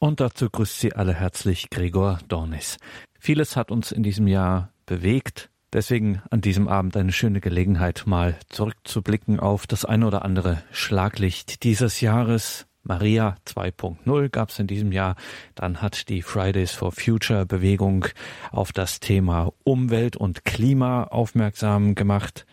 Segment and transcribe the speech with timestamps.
[0.00, 2.76] Und dazu grüßt Sie alle herzlich Gregor Dornis.
[3.18, 5.50] Vieles hat uns in diesem Jahr bewegt.
[5.72, 11.64] Deswegen an diesem Abend eine schöne Gelegenheit, mal zurückzublicken auf das ein oder andere Schlaglicht
[11.64, 12.66] dieses Jahres.
[12.84, 15.16] Maria 2.0 gab es in diesem Jahr.
[15.56, 18.06] Dann hat die Fridays for Future Bewegung
[18.52, 22.46] auf das Thema Umwelt und Klima aufmerksam gemacht.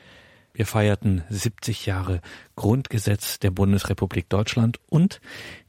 [0.52, 2.21] Wir feierten 70 Jahre
[2.55, 5.21] Grundgesetz der Bundesrepublik Deutschland und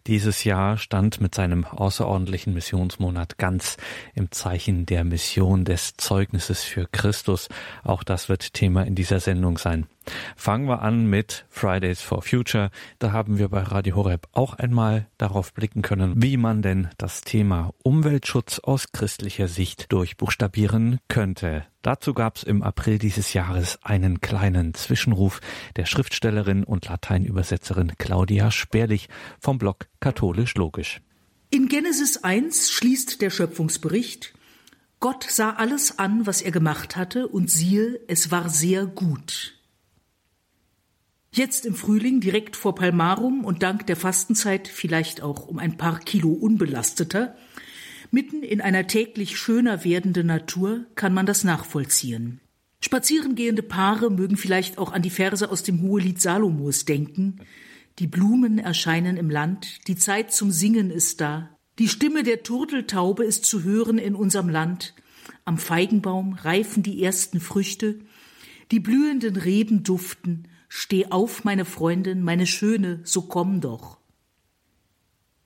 [0.06, 3.76] dieses Jahr stand mit seinem außerordentlichen Missionsmonat ganz
[4.14, 7.48] im Zeichen der Mission des Zeugnisses für Christus.
[7.82, 9.86] Auch das wird Thema in dieser Sendung sein.
[10.36, 12.70] Fangen wir an mit Fridays for Future.
[12.98, 17.22] Da haben wir bei Radio Horeb auch einmal darauf blicken können, wie man denn das
[17.22, 21.64] Thema Umweltschutz aus christlicher Sicht durchbuchstabieren könnte.
[21.82, 25.40] Dazu gab es im April dieses Jahres einen kleinen Zwischenruf
[25.76, 29.08] der Schriftstellerin und Lateinübersetzerin Claudia Sperlich
[29.40, 31.00] vom Blog Katholisch Logisch.
[31.50, 34.34] In Genesis 1 schließt der Schöpfungsbericht
[35.00, 39.58] Gott sah alles an, was er gemacht hatte, und siehe, es war sehr gut.
[41.32, 45.98] Jetzt im Frühling, direkt vor Palmarum und dank der Fastenzeit vielleicht auch um ein paar
[45.98, 47.34] Kilo unbelasteter,
[48.12, 52.40] mitten in einer täglich schöner werdenden Natur kann man das nachvollziehen.
[52.80, 57.40] Spazierengehende Paare mögen vielleicht auch an die Verse aus dem Hohelied Salomos denken.
[57.98, 61.56] Die Blumen erscheinen im Land, die Zeit zum Singen ist da.
[61.78, 64.94] Die Stimme der Turteltaube ist zu hören in unserem Land.
[65.46, 68.00] Am Feigenbaum reifen die ersten Früchte.
[68.70, 70.48] Die blühenden Reben duften.
[70.68, 73.98] Steh auf, meine Freundin, meine Schöne, so komm doch.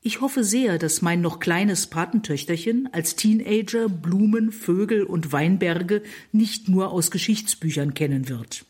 [0.01, 6.69] Ich hoffe sehr, dass mein noch kleines Patentöchterchen als Teenager Blumen, Vögel und Weinberge nicht
[6.69, 8.65] nur aus Geschichtsbüchern kennen wird.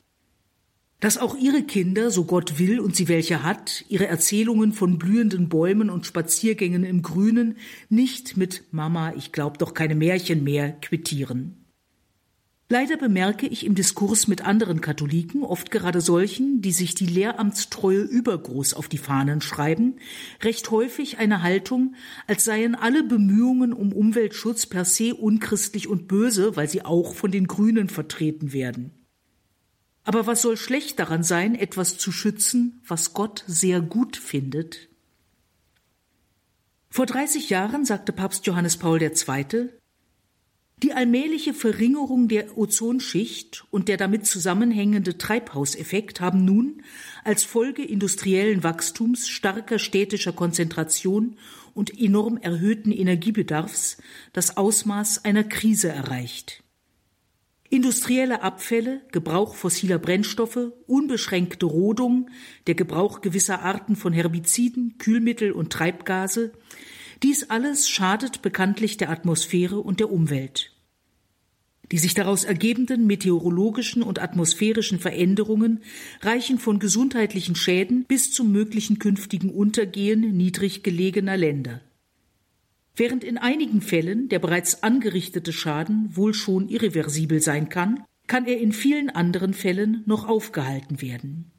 [1.01, 5.49] Dass auch ihre Kinder, so Gott will und sie welche hat, ihre Erzählungen von blühenden
[5.49, 7.57] Bäumen und Spaziergängen im Grünen
[7.89, 11.57] nicht mit Mama, ich glaub doch keine Märchen mehr quittieren.
[12.73, 18.03] Leider bemerke ich im Diskurs mit anderen Katholiken, oft gerade solchen, die sich die Lehramtstreue
[18.03, 19.97] übergroß auf die Fahnen schreiben,
[20.43, 21.97] recht häufig eine Haltung,
[22.29, 27.33] als seien alle Bemühungen um Umweltschutz per se unchristlich und böse, weil sie auch von
[27.33, 29.00] den Grünen vertreten werden.
[30.05, 34.89] Aber was soll schlecht daran sein, etwas zu schützen, was Gott sehr gut findet?
[36.89, 39.71] Vor 30 Jahren sagte Papst Johannes Paul II.,
[40.83, 46.83] die allmähliche Verringerung der Ozonschicht und der damit zusammenhängende Treibhauseffekt haben nun
[47.23, 51.37] als Folge industriellen Wachstums, starker städtischer Konzentration
[51.75, 53.99] und enorm erhöhten Energiebedarfs
[54.33, 56.65] das Ausmaß einer Krise erreicht.
[57.73, 62.29] Industrielle Abfälle, Gebrauch fossiler Brennstoffe, unbeschränkte Rodung,
[62.67, 66.53] der Gebrauch gewisser Arten von Herbiziden, Kühlmittel und Treibgase,
[67.23, 70.73] dies alles schadet bekanntlich der Atmosphäre und der Umwelt.
[71.93, 75.81] Die sich daraus ergebenden meteorologischen und atmosphärischen Veränderungen
[76.23, 81.83] reichen von gesundheitlichen Schäden bis zum möglichen künftigen Untergehen niedrig gelegener Länder.
[82.97, 88.59] Während in einigen Fällen der bereits angerichtete Schaden wohl schon irreversibel sein kann, kann er
[88.59, 91.51] in vielen anderen Fällen noch aufgehalten werden.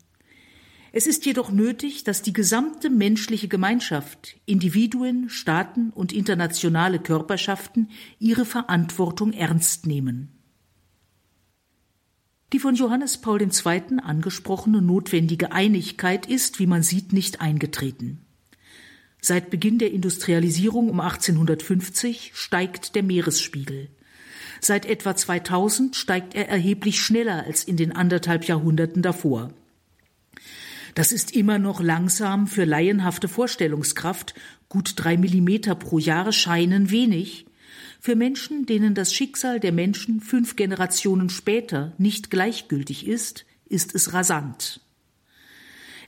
[0.94, 8.44] Es ist jedoch nötig, dass die gesamte menschliche Gemeinschaft, Individuen, Staaten und internationale Körperschaften ihre
[8.44, 10.30] Verantwortung ernst nehmen.
[12.52, 14.00] Die von Johannes Paul II.
[14.04, 18.26] angesprochene notwendige Einigkeit ist, wie man sieht, nicht eingetreten.
[19.22, 23.90] Seit Beginn der Industrialisierung um 1850 steigt der Meeresspiegel.
[24.60, 29.54] Seit etwa 2000 steigt er erheblich schneller als in den anderthalb Jahrhunderten davor.
[30.96, 34.34] Das ist immer noch langsam für laienhafte Vorstellungskraft.
[34.70, 37.46] Gut drei Millimeter pro Jahr scheinen wenig.
[38.00, 44.14] Für Menschen, denen das Schicksal der Menschen fünf Generationen später nicht gleichgültig ist, ist es
[44.14, 44.82] rasant.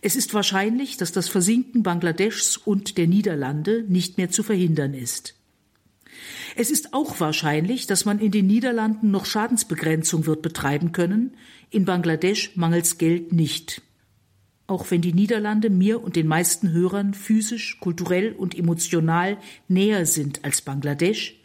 [0.05, 5.35] Es ist wahrscheinlich, dass das Versinken Bangladeschs und der Niederlande nicht mehr zu verhindern ist.
[6.57, 11.37] Es ist auch wahrscheinlich, dass man in den Niederlanden noch Schadensbegrenzung wird betreiben können,
[11.69, 13.81] in Bangladesch mangels Geld nicht.
[14.67, 19.37] Auch wenn die Niederlande mir und den meisten Hörern physisch, kulturell und emotional
[19.69, 21.39] näher sind als Bangladesch,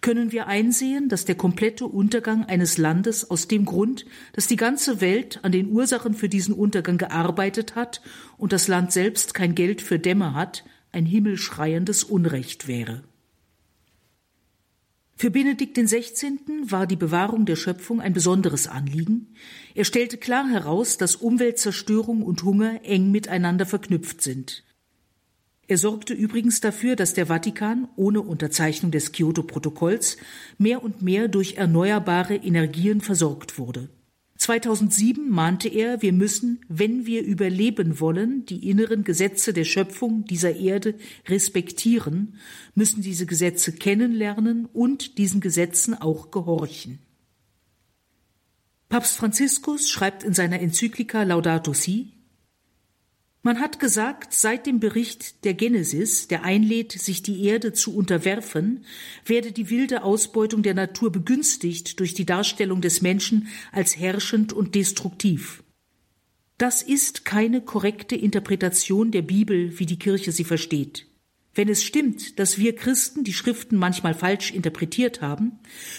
[0.00, 5.00] können wir einsehen, dass der komplette Untergang eines Landes aus dem Grund, dass die ganze
[5.00, 8.00] Welt an den Ursachen für diesen Untergang gearbeitet hat
[8.36, 13.02] und das Land selbst kein Geld für Dämme hat, ein himmelschreiendes Unrecht wäre.
[15.20, 16.38] Für Benedikt XVI.
[16.62, 19.34] war die Bewahrung der Schöpfung ein besonderes Anliegen.
[19.74, 24.62] Er stellte klar heraus, dass Umweltzerstörung und Hunger eng miteinander verknüpft sind.
[25.68, 30.16] Er sorgte übrigens dafür, dass der Vatikan ohne Unterzeichnung des Kyoto-Protokolls
[30.56, 33.90] mehr und mehr durch erneuerbare Energien versorgt wurde.
[34.38, 40.56] 2007 mahnte er, wir müssen, wenn wir überleben wollen, die inneren Gesetze der Schöpfung dieser
[40.56, 40.94] Erde
[41.26, 42.36] respektieren,
[42.74, 47.00] müssen diese Gesetze kennenlernen und diesen Gesetzen auch gehorchen.
[48.88, 52.14] Papst Franziskus schreibt in seiner Enzyklika Laudato Si,
[53.48, 58.84] man hat gesagt, seit dem Bericht der Genesis, der einlädt, sich die Erde zu unterwerfen,
[59.24, 64.74] werde die wilde Ausbeutung der Natur begünstigt durch die Darstellung des Menschen als herrschend und
[64.74, 65.62] destruktiv.
[66.58, 71.07] Das ist keine korrekte Interpretation der Bibel, wie die Kirche sie versteht.
[71.58, 75.58] Wenn es stimmt, dass wir Christen die Schriften manchmal falsch interpretiert haben,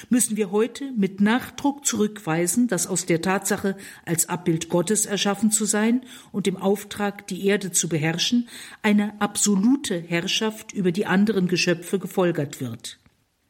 [0.09, 3.75] müssen wir heute mit Nachdruck zurückweisen, dass aus der Tatsache,
[4.05, 8.47] als Abbild Gottes erschaffen zu sein und dem Auftrag, die Erde zu beherrschen,
[8.83, 12.97] eine absolute Herrschaft über die anderen Geschöpfe gefolgert wird.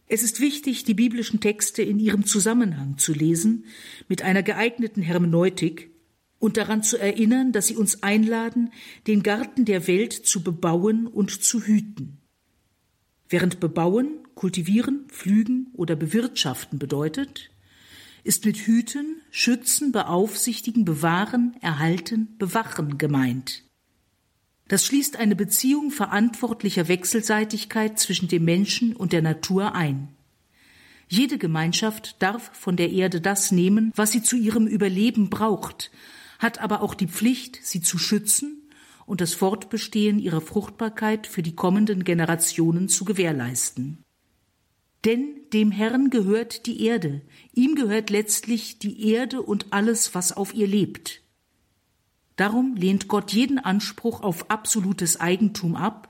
[0.08, 3.66] Es ist wichtig, die biblischen Texte in ihrem Zusammenhang zu lesen,
[4.08, 5.92] mit einer geeigneten Hermeneutik,
[6.40, 8.72] und daran zu erinnern, dass sie uns einladen,
[9.08, 12.18] den Garten der Welt zu bebauen und zu hüten.
[13.28, 17.52] Während bebauen, kultivieren, pflügen oder bewirtschaften bedeutet,
[18.24, 23.64] ist mit hüten, schützen, beaufsichtigen, bewahren, erhalten, bewachen gemeint.
[24.68, 30.10] Das schließt eine Beziehung verantwortlicher Wechselseitigkeit zwischen dem Menschen und der Natur ein.
[31.08, 35.90] Jede Gemeinschaft darf von der Erde das nehmen, was sie zu ihrem Überleben braucht,
[36.40, 38.70] hat aber auch die Pflicht, sie zu schützen
[39.06, 44.04] und das Fortbestehen ihrer Fruchtbarkeit für die kommenden Generationen zu gewährleisten.
[45.06, 47.22] Denn dem Herrn gehört die Erde,
[47.54, 51.22] ihm gehört letztlich die Erde und alles, was auf ihr lebt.
[52.36, 56.08] Darum lehnt Gott jeden Anspruch auf absolutes Eigentum ab.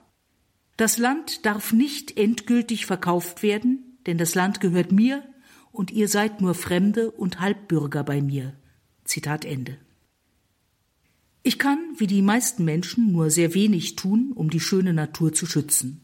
[0.78, 5.24] Das Land darf nicht endgültig verkauft werden, denn das Land gehört mir
[5.72, 8.56] und ihr seid nur Fremde und Halbbürger bei mir.
[9.06, 9.78] Zitat Ende.
[11.42, 15.46] Ich kann, wie die meisten Menschen, nur sehr wenig tun, um die schöne Natur zu
[15.46, 16.02] schützen.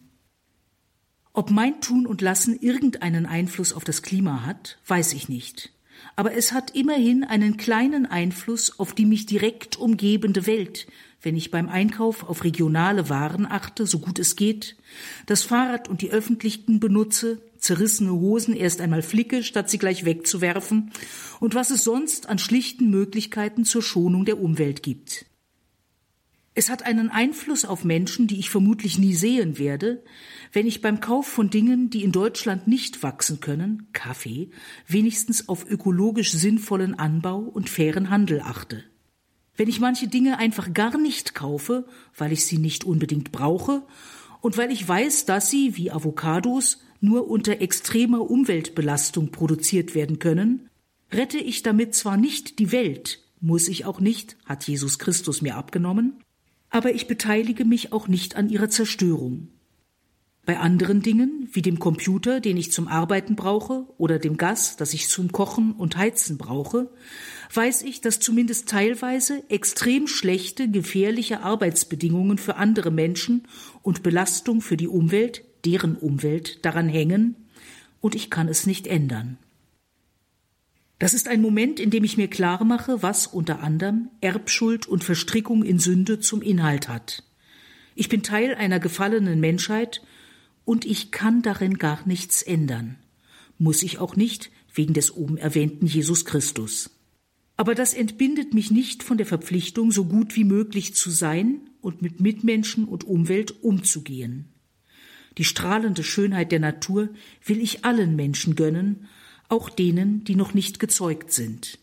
[1.34, 5.74] Ob mein Tun und Lassen irgendeinen Einfluss auf das Klima hat, weiß ich nicht.
[6.16, 10.88] Aber es hat immerhin einen kleinen Einfluss auf die mich direkt umgebende Welt,
[11.22, 14.78] wenn ich beim Einkauf auf regionale Waren achte, so gut es geht,
[15.26, 20.92] das Fahrrad und die öffentlichen benutze, zerrissene Hosen erst einmal flicke, statt sie gleich wegzuwerfen,
[21.40, 25.26] und was es sonst an schlichten Möglichkeiten zur Schonung der Umwelt gibt.
[26.58, 30.04] Es hat einen Einfluss auf Menschen, die ich vermutlich nie sehen werde,
[30.54, 34.52] wenn ich beim Kauf von Dingen, die in Deutschland nicht wachsen können, Kaffee,
[34.88, 38.86] wenigstens auf ökologisch sinnvollen Anbau und fairen Handel achte.
[39.58, 43.86] Wenn ich manche Dinge einfach gar nicht kaufe, weil ich sie nicht unbedingt brauche
[44.40, 50.70] und weil ich weiß, dass sie, wie Avocados, nur unter extremer Umweltbelastung produziert werden können,
[51.12, 55.56] rette ich damit zwar nicht die Welt, muss ich auch nicht, hat Jesus Christus mir
[55.56, 56.18] abgenommen,
[56.70, 59.50] aber ich beteilige mich auch nicht an ihrer Zerstörung.
[60.46, 64.94] Bei anderen Dingen, wie dem Computer, den ich zum Arbeiten brauche, oder dem Gas, das
[64.94, 66.92] ich zum Kochen und Heizen brauche,
[67.52, 73.48] weiß ich, dass zumindest teilweise extrem schlechte, gefährliche Arbeitsbedingungen für andere Menschen
[73.82, 77.36] und Belastung für die Umwelt, deren Umwelt, daran hängen,
[78.02, 79.38] und ich kann es nicht ändern.
[81.00, 85.04] Das ist ein Moment, in dem ich mir klar mache, was unter anderem Erbschuld und
[85.04, 87.24] Verstrickung in Sünde zum Inhalt hat.
[87.96, 90.02] Ich bin Teil einer gefallenen Menschheit
[90.64, 92.98] und ich kann darin gar nichts ändern.
[93.58, 96.92] Muss ich auch nicht, wegen des oben erwähnten Jesus Christus.
[97.58, 102.02] Aber das entbindet mich nicht von der Verpflichtung, so gut wie möglich zu sein und
[102.02, 104.50] mit Mitmenschen und Umwelt umzugehen.
[105.38, 107.10] Die strahlende Schönheit der Natur
[107.46, 109.08] will ich allen Menschen gönnen,
[109.50, 111.80] auch denen, die noch nicht gezeugt sind.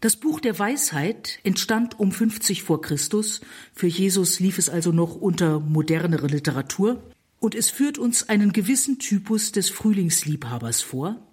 [0.00, 3.40] Das Buch der Weisheit entstand um 50 vor Christus.
[3.72, 7.00] Für Jesus lief es also noch unter modernere Literatur.
[7.38, 11.24] Und es führt uns einen gewissen Typus des Frühlingsliebhabers vor.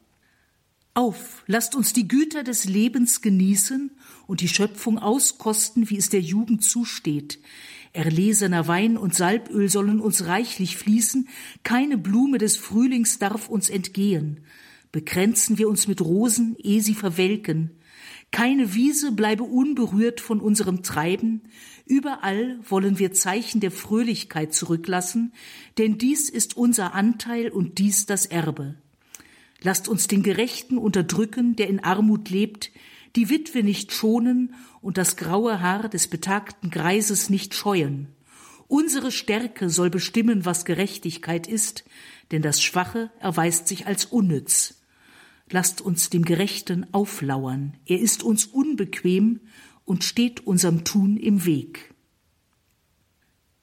[0.93, 3.89] Auf, lasst uns die Güter des Lebens genießen
[4.27, 7.39] und die Schöpfung auskosten, wie es der Jugend zusteht.
[7.93, 11.27] Erlesener Wein und Salböl sollen uns reichlich fließen,
[11.63, 14.41] keine Blume des Frühlings darf uns entgehen.
[14.91, 17.71] Bekränzen wir uns mit Rosen, ehe sie verwelken.
[18.31, 21.41] Keine Wiese bleibe unberührt von unserem Treiben.
[21.85, 25.33] Überall wollen wir Zeichen der Fröhlichkeit zurücklassen,
[25.77, 28.75] denn dies ist unser Anteil und dies das Erbe.
[29.61, 32.71] Lasst uns den Gerechten unterdrücken, der in Armut lebt,
[33.15, 38.07] die Witwe nicht schonen und das graue Haar des betagten Greises nicht scheuen.
[38.67, 41.85] Unsere Stärke soll bestimmen, was Gerechtigkeit ist,
[42.31, 44.75] denn das Schwache erweist sich als unnütz.
[45.49, 47.75] Lasst uns dem Gerechten auflauern.
[47.85, 49.39] Er ist uns unbequem
[49.85, 51.88] und steht unserem Tun im Weg.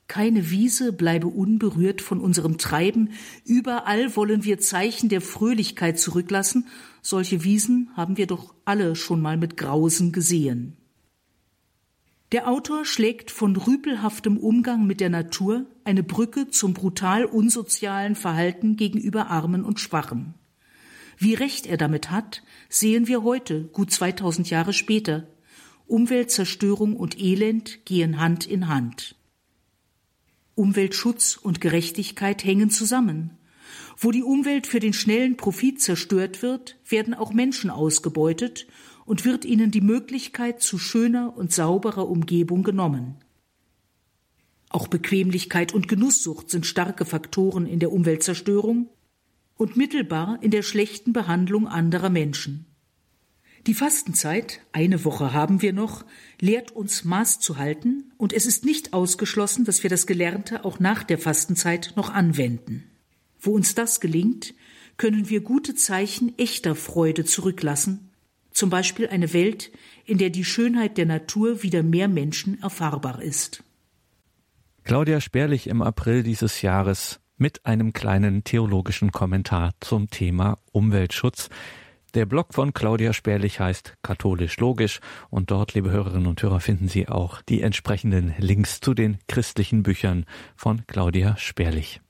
[0.08, 3.10] Keine Wiese bleibe unberührt von unserem Treiben.
[3.44, 6.66] Überall wollen wir Zeichen der Fröhlichkeit zurücklassen.
[7.02, 10.76] Solche Wiesen haben wir doch alle schon mal mit Grausen gesehen.
[12.32, 18.76] Der Autor schlägt von rüpelhaftem Umgang mit der Natur eine Brücke zum brutal unsozialen Verhalten
[18.76, 20.34] gegenüber Armen und Schwachen.
[21.18, 25.28] Wie recht er damit hat, sehen wir heute, gut 2000 Jahre später.
[25.86, 29.14] Umweltzerstörung und Elend gehen Hand in Hand.
[30.56, 33.38] Umweltschutz und Gerechtigkeit hängen zusammen.
[33.98, 38.66] Wo die Umwelt für den schnellen Profit zerstört wird, werden auch Menschen ausgebeutet
[39.04, 43.16] und wird ihnen die Möglichkeit zu schöner und sauberer Umgebung genommen.
[44.68, 48.88] Auch Bequemlichkeit und Genusssucht sind starke Faktoren in der Umweltzerstörung
[49.56, 52.65] und mittelbar in der schlechten Behandlung anderer Menschen.
[53.66, 56.04] Die Fastenzeit, eine Woche haben wir noch,
[56.40, 60.78] lehrt uns Maß zu halten, und es ist nicht ausgeschlossen, dass wir das Gelernte auch
[60.78, 62.84] nach der Fastenzeit noch anwenden.
[63.40, 64.54] Wo uns das gelingt,
[64.98, 68.10] können wir gute Zeichen echter Freude zurücklassen,
[68.52, 69.72] zum Beispiel eine Welt,
[70.04, 73.64] in der die Schönheit der Natur wieder mehr Menschen erfahrbar ist.
[74.84, 81.50] Claudia Sperlich im April dieses Jahres mit einem kleinen theologischen Kommentar zum Thema Umweltschutz.
[82.16, 86.88] Der Blog von Claudia Sperlich heißt Katholisch Logisch und dort, liebe Hörerinnen und Hörer, finden
[86.88, 90.24] Sie auch die entsprechenden Links zu den christlichen Büchern
[90.56, 92.00] von Claudia Sperlich.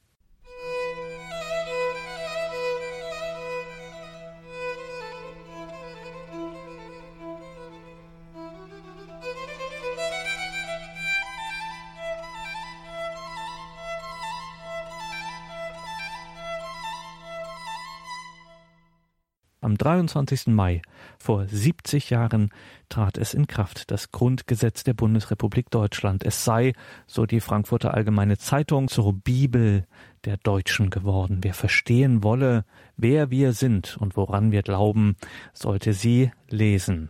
[19.67, 20.47] Am 23.
[20.47, 20.81] Mai
[21.19, 22.51] vor 70 Jahren
[22.89, 26.25] trat es in Kraft, das Grundgesetz der Bundesrepublik Deutschland.
[26.25, 26.73] Es sei,
[27.09, 29.85] so die Frankfurter Allgemeine Zeitung, zur Bibel
[30.25, 31.39] der Deutschen geworden.
[31.41, 32.65] Wer verstehen wolle,
[32.97, 35.17] wer wir sind und woran wir glauben,
[35.53, 37.09] sollte sie lesen.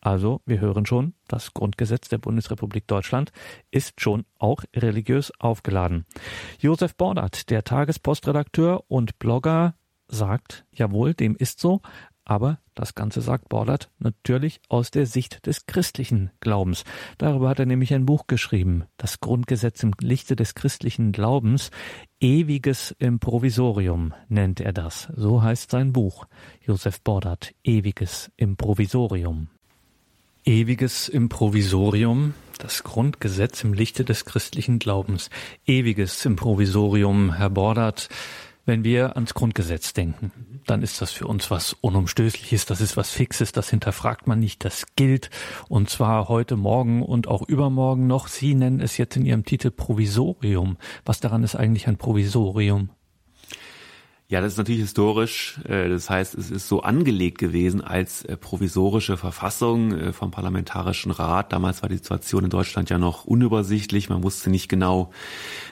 [0.00, 3.32] Also, wir hören schon, das Grundgesetz der Bundesrepublik Deutschland
[3.72, 6.06] ist schon auch religiös aufgeladen.
[6.60, 9.74] Josef Bordert, der Tagespostredakteur und Blogger,
[10.08, 11.80] sagt, jawohl, dem ist so,
[12.28, 16.84] aber das Ganze sagt Bordert natürlich aus der Sicht des christlichen Glaubens.
[17.18, 21.70] Darüber hat er nämlich ein Buch geschrieben, das Grundgesetz im Lichte des christlichen Glaubens,
[22.20, 25.08] Ewiges im Provisorium nennt er das.
[25.14, 26.26] So heißt sein Buch,
[26.60, 29.48] Josef Bordert, Ewiges im Provisorium.
[30.44, 35.30] Ewiges im Provisorium, das Grundgesetz im Lichte des christlichen Glaubens.
[35.64, 38.08] Ewiges im Provisorium, Herr Bordert.
[38.68, 40.32] Wenn wir ans Grundgesetz denken,
[40.66, 44.64] dann ist das für uns was Unumstößliches, das ist was Fixes, das hinterfragt man nicht,
[44.64, 45.30] das gilt.
[45.68, 48.26] Und zwar heute Morgen und auch übermorgen noch.
[48.26, 50.78] Sie nennen es jetzt in Ihrem Titel Provisorium.
[51.04, 52.90] Was daran ist eigentlich ein Provisorium?
[54.28, 55.60] Ja, das ist natürlich historisch.
[55.68, 61.12] Äh, das heißt, es ist so angelegt gewesen als äh, provisorische Verfassung äh, vom Parlamentarischen
[61.12, 61.52] Rat.
[61.52, 64.08] Damals war die Situation in Deutschland ja noch unübersichtlich.
[64.08, 65.12] Man wusste nicht genau,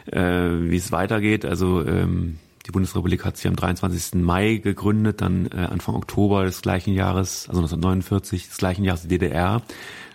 [0.06, 1.44] wie es weitergeht.
[1.44, 4.22] Also ähm, die Bundesrepublik hat sich am 23.
[4.22, 9.62] Mai gegründet, dann äh, Anfang Oktober des gleichen Jahres, also 1949 des gleichen Jahres DDR.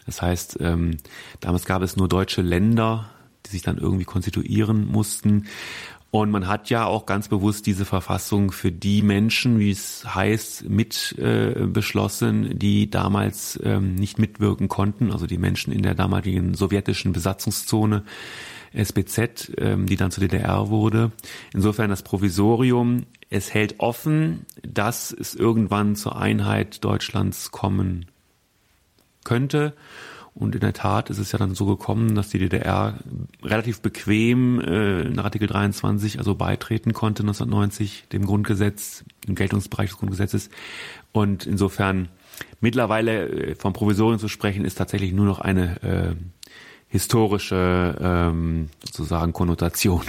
[0.06, 0.98] Das heißt, ähm,
[1.40, 3.10] damals gab es nur deutsche Länder,
[3.46, 5.46] die sich dann irgendwie konstituieren mussten.
[6.12, 10.68] Und man hat ja auch ganz bewusst diese Verfassung für die Menschen, wie es heißt,
[10.68, 16.56] mit äh, beschlossen, die damals ähm, nicht mitwirken konnten, also die Menschen in der damaligen
[16.56, 18.04] sowjetischen Besatzungszone
[18.74, 21.12] SBZ, ähm, die dann zur DDR wurde.
[21.54, 28.08] Insofern das Provisorium, es hält offen, dass es irgendwann zur Einheit Deutschlands kommen
[29.24, 29.76] könnte.
[30.40, 32.98] Und in der Tat ist es ja dann so gekommen, dass die DDR
[33.44, 40.00] relativ bequem äh, nach Artikel 23 also beitreten konnte 1990 dem Grundgesetz, dem Geltungsbereich des
[40.00, 40.50] Grundgesetzes.
[41.12, 42.08] Und insofern
[42.62, 46.16] mittlerweile äh, vom Provisorium zu sprechen, ist tatsächlich nur noch eine äh,
[46.88, 50.04] historische ähm, sozusagen Konnotation.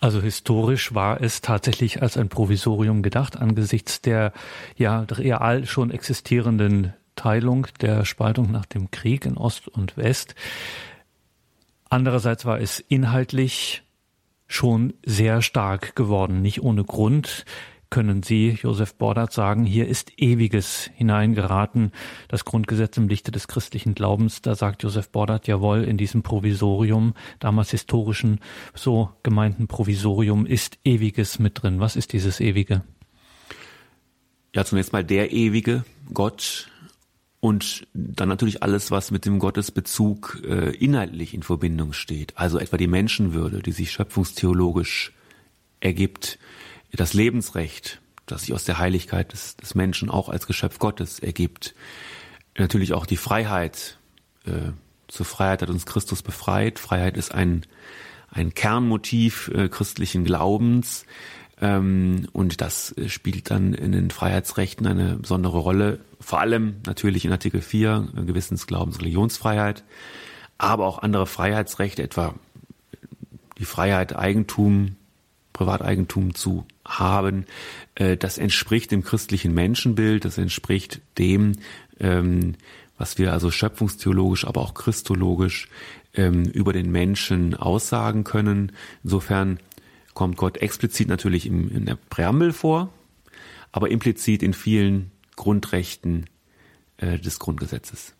[0.00, 4.32] Also historisch war es tatsächlich als ein Provisorium gedacht angesichts der
[4.76, 10.34] ja real schon existierenden Teilung der Spaltung nach dem Krieg in Ost und West.
[11.90, 13.82] Andererseits war es inhaltlich
[14.46, 17.44] schon sehr stark geworden, nicht ohne Grund
[17.90, 21.92] können Sie, Josef Bordert, sagen, hier ist Ewiges hineingeraten,
[22.28, 24.40] das Grundgesetz im Lichte des christlichen Glaubens.
[24.40, 28.38] Da sagt Josef Bordert, jawohl, in diesem Provisorium, damals historischen,
[28.74, 31.80] so gemeinten Provisorium, ist Ewiges mit drin.
[31.80, 32.82] Was ist dieses Ewige?
[34.54, 35.84] Ja, zunächst mal der ewige
[36.14, 36.69] Gott
[37.40, 42.36] und dann natürlich alles, was mit dem Gottesbezug äh, inhaltlich in Verbindung steht.
[42.36, 45.12] Also etwa die Menschenwürde, die sich schöpfungstheologisch
[45.80, 46.38] ergibt,
[46.92, 51.74] das Lebensrecht, das sich aus der Heiligkeit des, des Menschen auch als Geschöpf Gottes ergibt.
[52.58, 53.98] Natürlich auch die Freiheit.
[54.44, 54.72] Äh,
[55.08, 56.78] zur Freiheit hat uns Christus befreit.
[56.78, 57.64] Freiheit ist ein,
[58.28, 61.06] ein Kernmotiv äh, christlichen Glaubens.
[61.60, 66.00] Ähm, und das spielt dann in den Freiheitsrechten eine besondere Rolle.
[66.20, 69.84] Vor allem natürlich in Artikel 4, äh, Gewissensglaubens, Religionsfreiheit,
[70.58, 72.34] aber auch andere Freiheitsrechte, etwa
[73.58, 74.96] die Freiheit, Eigentum,
[75.52, 77.44] Privateigentum zu haben.
[77.94, 81.52] Äh, das entspricht dem christlichen Menschenbild, das entspricht dem,
[81.98, 82.54] ähm,
[82.96, 85.68] was wir also schöpfungstheologisch, aber auch christologisch
[86.14, 88.72] ähm, über den Menschen aussagen können.
[89.04, 89.58] Insofern
[90.14, 92.92] kommt Gott explizit natürlich im, in der Präambel vor,
[93.72, 96.26] aber implizit in vielen Grundrechten
[96.96, 98.14] äh, des Grundgesetzes.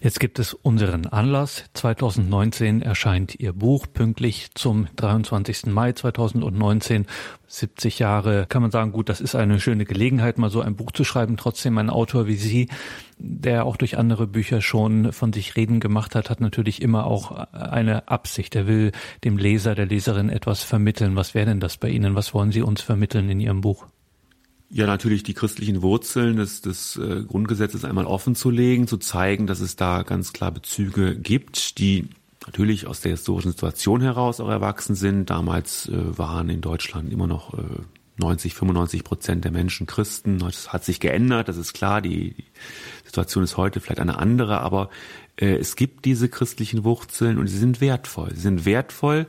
[0.00, 1.64] Jetzt gibt es unseren Anlass.
[1.74, 5.66] 2019 erscheint Ihr Buch pünktlich zum 23.
[5.66, 7.06] Mai 2019.
[7.46, 10.92] 70 Jahre kann man sagen, gut, das ist eine schöne Gelegenheit, mal so ein Buch
[10.92, 11.36] zu schreiben.
[11.36, 12.68] Trotzdem ein Autor wie Sie,
[13.16, 17.32] der auch durch andere Bücher schon von sich reden gemacht hat, hat natürlich immer auch
[17.52, 18.54] eine Absicht.
[18.54, 18.92] Er will
[19.24, 21.16] dem Leser, der Leserin etwas vermitteln.
[21.16, 22.14] Was wäre denn das bei Ihnen?
[22.14, 23.86] Was wollen Sie uns vermitteln in Ihrem Buch?
[24.70, 29.46] Ja, natürlich die christlichen Wurzeln des, des äh, Grundgesetzes einmal offen zu legen, zu zeigen,
[29.46, 32.08] dass es da ganz klar Bezüge gibt, die
[32.44, 35.30] natürlich aus der historischen Situation heraus auch erwachsen sind.
[35.30, 37.62] Damals äh, waren in Deutschland immer noch äh,
[38.18, 40.38] 90, 95 Prozent der Menschen Christen.
[40.38, 42.02] Das hat sich geändert, das ist klar.
[42.02, 42.44] Die, die
[43.06, 44.90] Situation ist heute vielleicht eine andere, aber
[45.36, 48.30] äh, es gibt diese christlichen Wurzeln und sie sind wertvoll.
[48.34, 49.26] Sie sind wertvoll,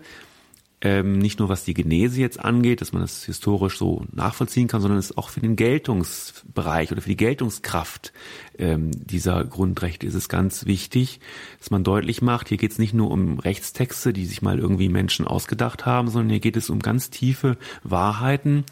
[0.82, 4.82] ähm, nicht nur was die Genese jetzt angeht, dass man das historisch so nachvollziehen kann,
[4.82, 8.14] sondern es auch für den Geltungsbereich oder für die Geltungskraft
[8.60, 11.20] ähm, dieser Grundrechte ist es ganz wichtig,
[11.60, 14.90] dass man deutlich macht, hier geht es nicht nur um Rechtstexte, die sich mal irgendwie
[14.90, 18.66] Menschen ausgedacht haben, sondern hier geht es um ganz tiefe Wahrheiten,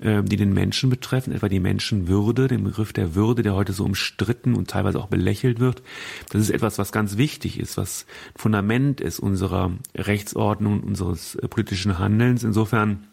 [0.00, 3.84] äh, die den Menschen betreffen, etwa die Menschenwürde, den Begriff der Würde, der heute so
[3.84, 5.82] umstritten und teilweise auch belächelt wird.
[6.30, 11.98] Das ist etwas, was ganz wichtig ist, was Fundament ist unserer Rechtsordnung, unseres äh, politischen
[11.98, 12.44] Handelns.
[12.44, 13.08] Insofern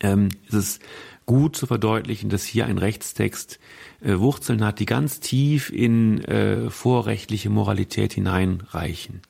[0.00, 0.80] ähm, ist es
[1.26, 3.58] gut zu verdeutlichen, dass hier ein Rechtstext
[4.00, 9.20] äh, Wurzeln hat, die ganz tief in äh, vorrechtliche Moralität hineinreichen.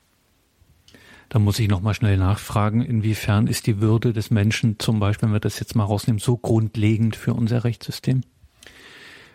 [1.32, 5.34] Da muss ich nochmal schnell nachfragen, inwiefern ist die Würde des Menschen zum Beispiel, wenn
[5.34, 8.20] wir das jetzt mal rausnehmen, so grundlegend für unser Rechtssystem?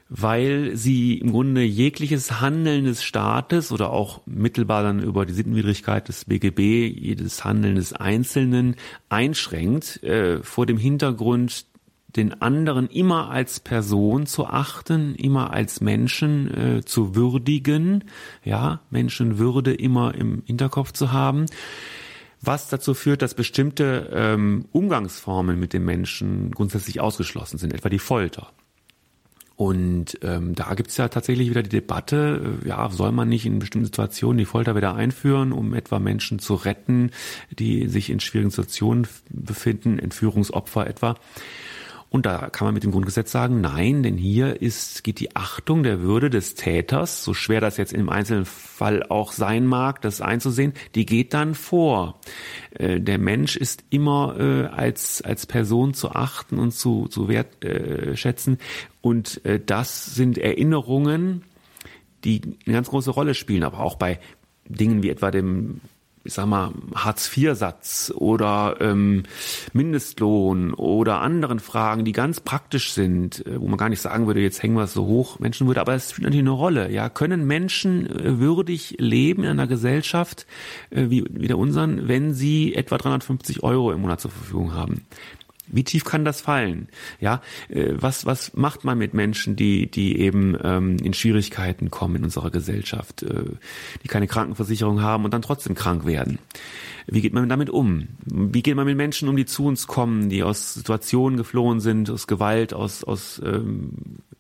[0.08, 6.08] Weil sie im Grunde jegliches Handeln des Staates oder auch mittelbar dann über die Sittenwidrigkeit
[6.08, 8.76] des BGB, jedes Handeln des Einzelnen
[9.10, 11.66] einschränkt, äh, vor dem Hintergrund
[12.08, 18.06] den anderen immer als Person zu achten, immer als Menschen äh, zu würdigen,
[18.44, 21.46] ja, Menschenwürde immer im Hinterkopf zu haben,
[22.42, 28.00] was dazu führt, dass bestimmte ähm, Umgangsformen mit dem Menschen grundsätzlich ausgeschlossen sind, etwa die
[28.00, 28.52] Folter.
[29.58, 33.58] Und ähm, da gibt's ja tatsächlich wieder die Debatte, äh, ja, soll man nicht in
[33.58, 37.10] bestimmten Situationen die Folter wieder einführen, um etwa Menschen zu retten,
[37.58, 41.16] die sich in schwierigen Situationen befinden, Entführungsopfer etwa.
[42.10, 45.84] Und da kann man mit dem Grundgesetz sagen, nein, denn hier ist, geht die Achtung
[45.84, 50.22] der Würde des Täters, so schwer das jetzt im einzelnen Fall auch sein mag, das
[50.22, 52.20] einzusehen, die geht dann vor.
[52.72, 58.58] Äh, der Mensch ist immer äh, als, als Person zu achten und zu, zu wertschätzen.
[59.02, 61.44] Und äh, das sind Erinnerungen,
[62.24, 64.20] die eine ganz große Rolle spielen, aber auch bei
[64.70, 65.82] Dingen wie etwa dem
[66.28, 69.24] ich sag mal, Hartz-IV-Satz oder ähm,
[69.72, 74.42] Mindestlohn oder anderen Fragen, die ganz praktisch sind, äh, wo man gar nicht sagen würde,
[74.42, 76.92] jetzt hängen wir es so hoch, Menschen würde, aber es spielt natürlich eine Rolle.
[76.92, 80.46] Ja, können Menschen äh, würdig leben in einer Gesellschaft
[80.90, 85.06] äh, wie, wie der unseren, wenn sie etwa 350 Euro im Monat zur Verfügung haben?
[85.68, 86.88] Wie tief kann das fallen?
[87.20, 92.18] Ja, äh, was was macht man mit Menschen, die die eben ähm, in Schwierigkeiten kommen
[92.18, 93.44] in unserer Gesellschaft, äh,
[94.04, 96.40] die keine Krankenversicherung haben und dann trotzdem krank werden?
[97.08, 98.08] Wie geht man damit um?
[98.26, 102.10] Wie geht man mit Menschen um, die zu uns kommen, die aus Situationen geflohen sind,
[102.10, 103.92] aus Gewalt, aus aus ähm,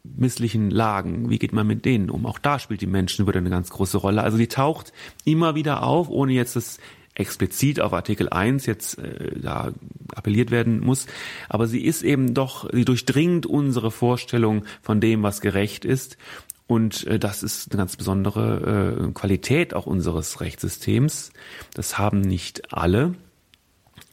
[0.03, 1.29] misslichen Lagen?
[1.29, 2.25] Wie geht man mit denen um?
[2.25, 4.23] Auch da spielt die Menschenwürde eine ganz große Rolle.
[4.23, 4.93] Also die taucht
[5.25, 6.79] immer wieder auf, ohne jetzt das
[7.17, 9.71] explizit auf Artikel 1 jetzt äh, da
[10.15, 11.07] appelliert werden muss.
[11.49, 16.17] Aber sie ist eben doch, sie durchdringt unsere Vorstellung von dem, was gerecht ist.
[16.67, 21.31] Und äh, das ist eine ganz besondere äh, Qualität auch unseres Rechtssystems.
[21.73, 23.15] Das haben nicht alle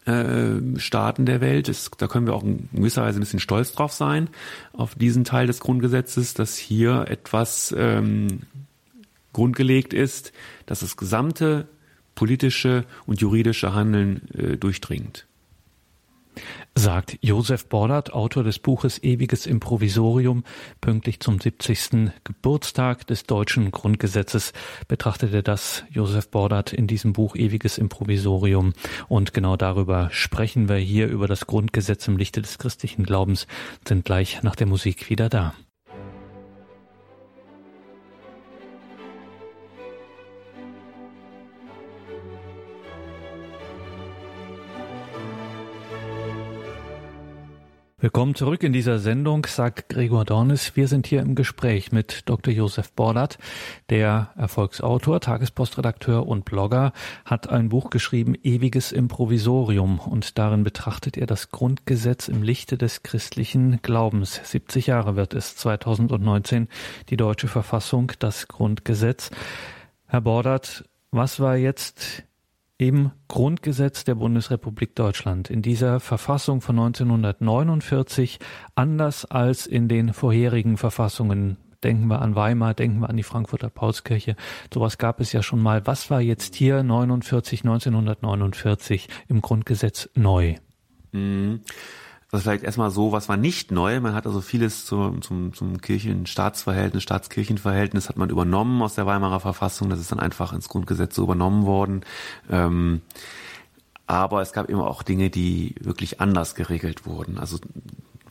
[0.06, 1.68] äh, Staaten der Welt.
[1.68, 4.28] Das, da können wir auch in gewisser Weise ein bisschen stolz drauf sein,
[4.72, 8.42] auf diesen Teil des Grundgesetzes, dass hier etwas ähm,
[9.32, 10.32] grundgelegt ist,
[10.66, 11.66] dass das gesamte
[12.14, 15.26] politische und juridische Handeln äh, durchdringt
[16.74, 20.44] sagt Josef Bordert, Autor des Buches Ewiges Improvisorium.
[20.80, 22.10] Pünktlich zum 70.
[22.24, 24.52] Geburtstag des deutschen Grundgesetzes
[24.88, 28.72] betrachtete das Josef Bordert in diesem Buch Ewiges Improvisorium.
[29.08, 33.46] Und genau darüber sprechen wir hier über das Grundgesetz im Lichte des christlichen Glaubens,
[33.86, 35.54] sind gleich nach der Musik wieder da.
[48.04, 50.76] Willkommen zurück in dieser Sendung, sagt Gregor Dornis.
[50.76, 52.52] Wir sind hier im Gespräch mit Dr.
[52.52, 53.38] Josef Bordert,
[53.88, 56.92] der Erfolgsautor, Tagespostredakteur und Blogger,
[57.24, 63.04] hat ein Buch geschrieben, Ewiges Improvisorium, und darin betrachtet er das Grundgesetz im Lichte des
[63.04, 64.38] christlichen Glaubens.
[64.44, 66.68] 70 Jahre wird es 2019,
[67.08, 69.30] die deutsche Verfassung, das Grundgesetz.
[70.08, 72.24] Herr Bordert, was war jetzt
[72.78, 78.38] im Grundgesetz der Bundesrepublik Deutschland, in dieser Verfassung von 1949,
[78.74, 81.56] anders als in den vorherigen Verfassungen.
[81.84, 84.36] Denken wir an Weimar, denken wir an die Frankfurter Paulskirche.
[84.72, 85.86] Sowas gab es ja schon mal.
[85.86, 90.54] Was war jetzt hier 49, 1949 im Grundgesetz neu?
[91.12, 91.60] Mhm.
[92.34, 94.00] Das ist vielleicht erstmal so, was war nicht neu.
[94.00, 99.38] Man hat also vieles zum, zum, zum Kirchen-Staatsverhältnis, Staatskirchenverhältnis hat man übernommen aus der Weimarer
[99.38, 99.88] Verfassung.
[99.88, 102.00] Das ist dann einfach ins Grundgesetz so übernommen worden.
[102.50, 103.02] Ähm,
[104.08, 107.38] aber es gab immer auch Dinge, die wirklich anders geregelt wurden.
[107.38, 107.58] Also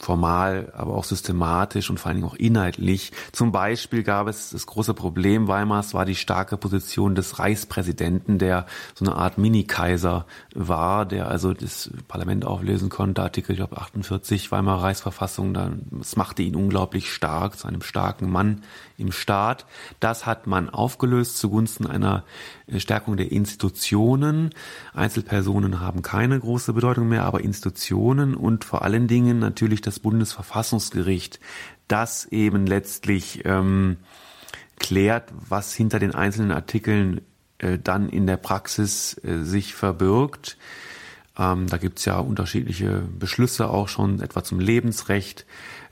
[0.04, 3.12] formal, aber auch systematisch und vor allen Dingen auch inhaltlich.
[3.32, 8.66] Zum Beispiel gab es das große Problem Weimars war die starke Position des Reichspräsidenten, der
[8.94, 13.24] so eine Art Mini-Kaiser war, der also das Parlament auflösen konnte.
[13.24, 18.62] Artikel, ich glaube, 48 Weimarer Reichsverfassung, das machte ihn unglaublich stark, zu einem starken Mann
[18.98, 19.66] im Staat.
[20.00, 22.24] Das hat man aufgelöst zugunsten einer
[22.68, 24.52] äh, Stärkung der Institutionen.
[24.94, 31.40] Einzelpersonen haben keine große Bedeutung mehr, aber Institutionen und vor allen Dingen natürlich das Bundesverfassungsgericht,
[31.88, 33.98] das eben letztlich ähm,
[34.80, 37.22] klärt, was hinter den einzelnen Artikeln
[37.60, 40.58] äh, dann in der Praxis äh, sich verbirgt.
[41.38, 45.46] Ähm, da gibt's ja unterschiedliche Beschlüsse auch schon, etwa zum Lebensrecht.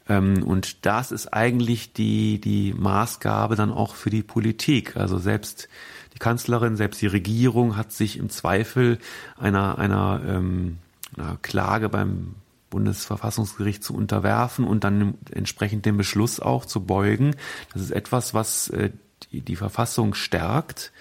[0.07, 4.97] Ähm, und das ist eigentlich die, die Maßgabe dann auch für die Politik.
[4.97, 5.69] Also selbst
[6.13, 8.99] die Kanzlerin, selbst die Regierung hat sich im Zweifel
[9.39, 10.77] einer, einer, ähm,
[11.17, 12.35] einer Klage beim
[12.71, 17.35] Bundesverfassungsgericht zu unterwerfen und dann entsprechend den Beschluss auch zu beugen.
[17.73, 18.89] Das ist etwas, was äh,
[19.31, 20.91] die, die Verfassung stärkt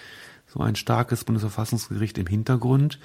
[0.52, 2.98] so ein starkes Bundesverfassungsgericht im Hintergrund.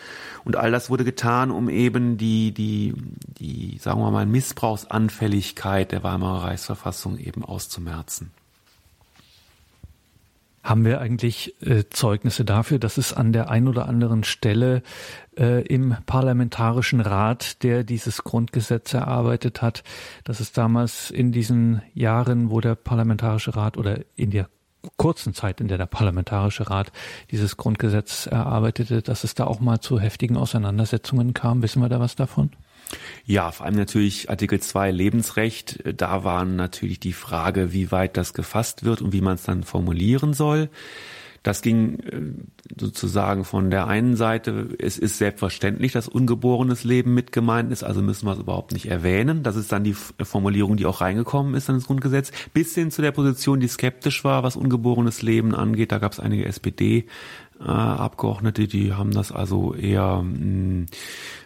[0.44, 2.96] Und all das wurde getan, um eben die, die,
[3.40, 8.32] die, sagen wir mal, Missbrauchsanfälligkeit der Weimarer Reichsverfassung eben auszumerzen.
[10.66, 14.82] Haben wir eigentlich äh, Zeugnisse dafür, dass es an der einen oder anderen Stelle
[15.38, 19.84] äh, im Parlamentarischen Rat, der dieses Grundgesetz erarbeitet hat,
[20.24, 24.50] dass es damals in diesen Jahren, wo der Parlamentarische Rat oder in der
[24.98, 26.92] kurzen Zeit, in der der Parlamentarische Rat
[27.30, 31.62] dieses Grundgesetz erarbeitete, dass es da auch mal zu heftigen Auseinandersetzungen kam.
[31.62, 32.50] Wissen wir da was davon?
[33.26, 35.84] Ja, vor allem natürlich Artikel 2 Lebensrecht.
[35.98, 39.64] Da war natürlich die Frage, wie weit das gefasst wird und wie man es dann
[39.64, 40.70] formulieren soll.
[41.46, 42.22] Das ging äh,
[42.80, 48.02] sozusagen von der einen Seite, es ist selbstverständlich, dass ungeborenes Leben mit gemeint ist, also
[48.02, 49.44] müssen wir es überhaupt nicht erwähnen.
[49.44, 53.04] Das ist dann die Formulierung, die auch reingekommen ist in das Grundgesetz, bis hin zu
[53.04, 55.92] der Position, die skeptisch war, was ungeborenes Leben angeht.
[55.92, 57.06] Da gab es einige SPD
[57.60, 60.86] Abgeordnete, die haben das also eher mh, hm,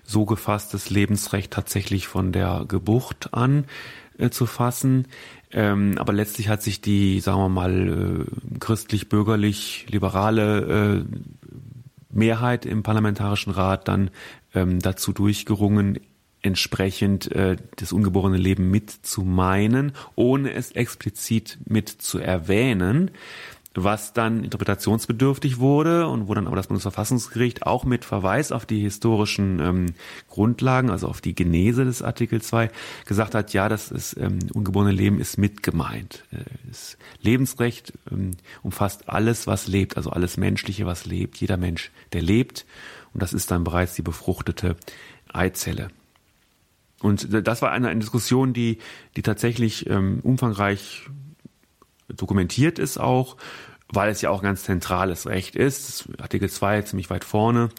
[0.04, 3.66] so gefasst, das Lebensrecht tatsächlich von der Geburt an
[4.18, 5.08] äh, zu fassen.
[5.52, 11.04] Ähm, aber letztlich hat sich die, sagen wir mal, äh, christlich-bürgerlich-liberale äh,
[12.12, 14.12] Mehrheit im Parlamentarischen Rat dann
[14.54, 16.00] ähm, dazu durchgerungen,
[16.42, 23.12] entsprechend äh, das ungeborene Leben mit zu meinen, ohne es explizit mit zu erwähnen
[23.76, 28.82] was dann interpretationsbedürftig wurde und wo dann aber das Bundesverfassungsgericht auch mit Verweis auf die
[28.82, 29.86] historischen ähm,
[30.28, 32.72] Grundlagen, also auf die Genese des Artikel 2,
[33.06, 36.26] gesagt hat, ja, das ist, ähm, ungeborene Leben ist mit gemeint.
[36.32, 38.32] Äh, das Lebensrecht ähm,
[38.64, 42.66] umfasst alles, was lebt, also alles Menschliche, was lebt, jeder Mensch, der lebt.
[43.14, 44.78] Und das ist dann bereits die befruchtete
[45.32, 45.90] Eizelle.
[47.02, 48.80] Und das war eine, eine Diskussion, die,
[49.16, 51.10] die tatsächlich ähm, umfangreich
[52.16, 53.38] dokumentiert ist auch,
[53.92, 56.10] weil es ja auch ein ganz zentrales Recht ist.
[56.20, 57.70] Artikel 2 ziemlich weit vorne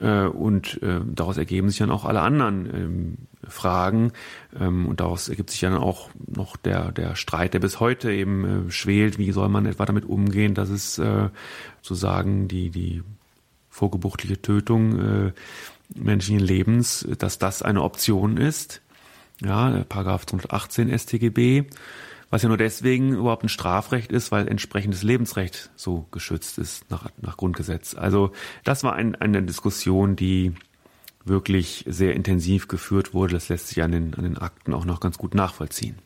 [0.00, 4.12] äh, und äh, daraus ergeben sich dann auch alle anderen ähm, Fragen
[4.58, 8.68] ähm, und daraus ergibt sich dann auch noch der, der Streit, der bis heute eben
[8.68, 11.00] äh, schwelt, wie soll man etwa damit umgehen, dass es
[11.82, 13.02] sozusagen die, die
[13.68, 15.32] vorgebuchtliche Tötung
[15.94, 18.82] menschlichen Lebens, dass das eine Option ist.
[19.42, 21.64] Ja, Paragraph 218 StGB,
[22.30, 27.10] was ja nur deswegen überhaupt ein Strafrecht ist, weil entsprechendes Lebensrecht so geschützt ist nach,
[27.20, 27.94] nach Grundgesetz.
[27.94, 28.32] Also
[28.64, 30.54] das war ein, eine Diskussion, die
[31.24, 33.34] wirklich sehr intensiv geführt wurde.
[33.34, 35.96] Das lässt sich an den, an den Akten auch noch ganz gut nachvollziehen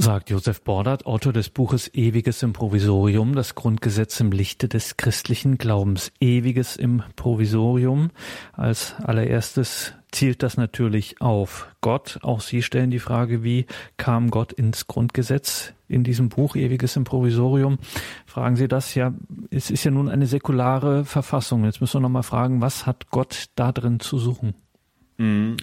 [0.00, 5.58] sagt Josef Bordert, Autor des Buches Ewiges im Provisorium, das Grundgesetz im Lichte des christlichen
[5.58, 6.12] Glaubens.
[6.20, 8.10] Ewiges im Provisorium.
[8.52, 12.18] Als allererstes zielt das natürlich auf Gott.
[12.22, 17.04] Auch Sie stellen die Frage, wie kam Gott ins Grundgesetz in diesem Buch Ewiges im
[17.04, 17.78] Provisorium?
[18.26, 19.12] Fragen Sie das ja,
[19.50, 21.64] es ist ja nun eine säkulare Verfassung.
[21.64, 24.54] Jetzt müssen wir nochmal fragen, was hat Gott da drin zu suchen?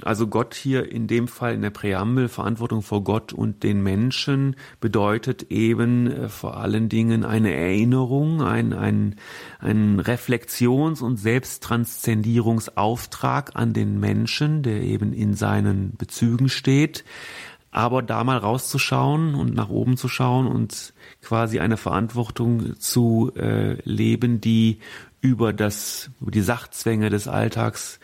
[0.03, 4.55] Also Gott hier in dem Fall in der Präambel, Verantwortung vor Gott und den Menschen,
[4.79, 9.15] bedeutet eben äh, vor allen Dingen eine Erinnerung, ein, ein,
[9.59, 17.03] ein Reflexions- und Selbsttranszendierungsauftrag an den Menschen, der eben in seinen Bezügen steht.
[17.71, 23.73] Aber da mal rauszuschauen und nach oben zu schauen und quasi eine Verantwortung zu äh,
[23.83, 24.81] leben, die
[25.21, 27.99] über das, über die Sachzwänge des Alltags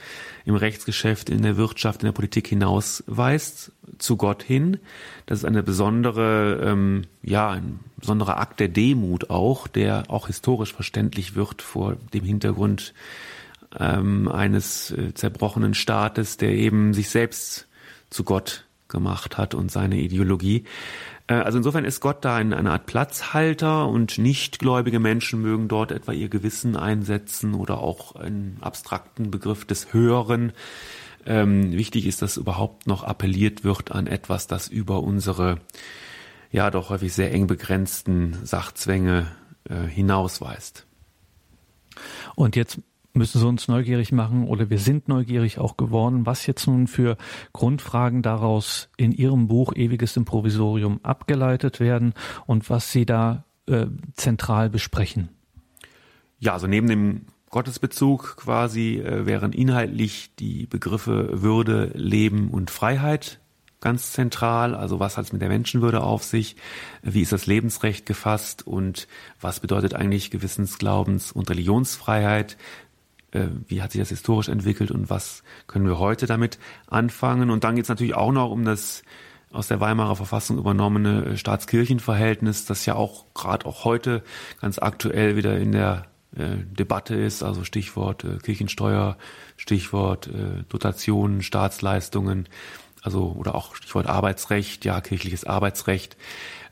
[0.46, 4.80] im Rechtsgeschäft, in der Wirtschaft, in der Politik hinausweist, zu Gott hin.
[5.26, 10.74] Das ist eine besondere, ähm, ja, ein besonderer Akt der Demut auch, der auch historisch
[10.74, 12.94] verständlich wird vor dem Hintergrund
[13.80, 17.68] ähm, eines äh, zerbrochenen Staates, der eben sich selbst
[18.10, 20.66] zu Gott gemacht hat und seine Ideologie.
[21.28, 26.12] Äh, also insofern ist Gott da eine Art Platzhalter und nichtgläubige Menschen mögen dort etwa
[26.12, 30.54] ihr Gewissen einsetzen oder auch einen abstrakten Begriff des Höheren.
[31.26, 35.60] Ähm, wichtig ist, dass überhaupt noch appelliert wird an etwas, das über unsere
[36.52, 39.28] ja doch häufig sehr eng begrenzten Sachzwänge
[39.68, 40.86] äh, hinausweist.
[42.36, 42.80] Und jetzt
[43.14, 47.18] müssen sie uns neugierig machen oder wir sind neugierig auch geworden, was jetzt nun für
[47.54, 52.14] Grundfragen daraus in Ihrem Buch Ewiges im Provisorium abgeleitet werden
[52.48, 55.30] und was Sie da äh, zentral besprechen.
[56.40, 63.40] Ja, also neben dem Gottesbezug quasi äh, wären inhaltlich die Begriffe Würde, Leben und Freiheit
[63.84, 64.76] ganz zentral.
[64.76, 66.56] Also was hat es mit der Menschenwürde auf sich?
[67.02, 68.66] Wie ist das Lebensrecht gefasst?
[68.66, 69.08] Und
[69.42, 72.58] was bedeutet eigentlich Gewissensglaubens- und Religionsfreiheit?
[73.34, 77.50] Äh, wie hat sich das historisch entwickelt und was können wir heute damit anfangen.
[77.50, 79.04] Und dann geht es natürlich auch noch um das
[79.52, 84.24] aus der Weimarer Verfassung übernommene äh, Staatskirchenverhältnis, das ja auch gerade auch heute
[84.62, 89.18] ganz aktuell wieder in der äh, Debatte ist, also Stichwort äh, Kirchensteuer,
[89.58, 92.50] Stichwort äh, Dotationen, Staatsleistungen,
[93.02, 96.18] also oder auch Stichwort Arbeitsrecht, ja, kirchliches Arbeitsrecht.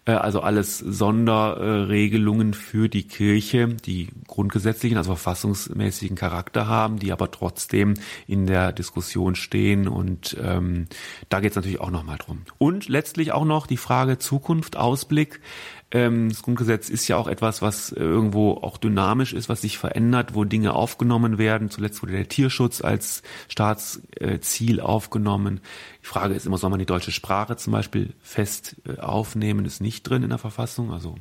[0.05, 7.31] Äh, also alles Sonderregelungen für die Kirche, die grundgesetzlichen, also verfassungsmäßigen Charakter haben, die aber
[7.31, 7.95] trotzdem
[8.27, 9.87] in der Diskussion stehen.
[9.87, 10.87] Und ähm,
[11.29, 12.41] da geht es natürlich auch nochmal drum.
[12.57, 15.39] Und letztlich auch noch die Frage Zukunft, Ausblick.
[15.91, 20.33] Ähm, das Grundgesetz ist ja auch etwas, was irgendwo auch dynamisch ist, was sich verändert,
[20.33, 21.69] wo Dinge aufgenommen werden.
[21.69, 25.59] Zuletzt wurde der Tierschutz als Staatsziel aufgenommen.
[26.01, 29.65] Die Frage ist immer, soll man die deutsche Sprache zum Beispiel fest äh, aufnehmen?
[29.65, 30.91] Ist nicht drin in der Verfassung.
[30.91, 31.15] Also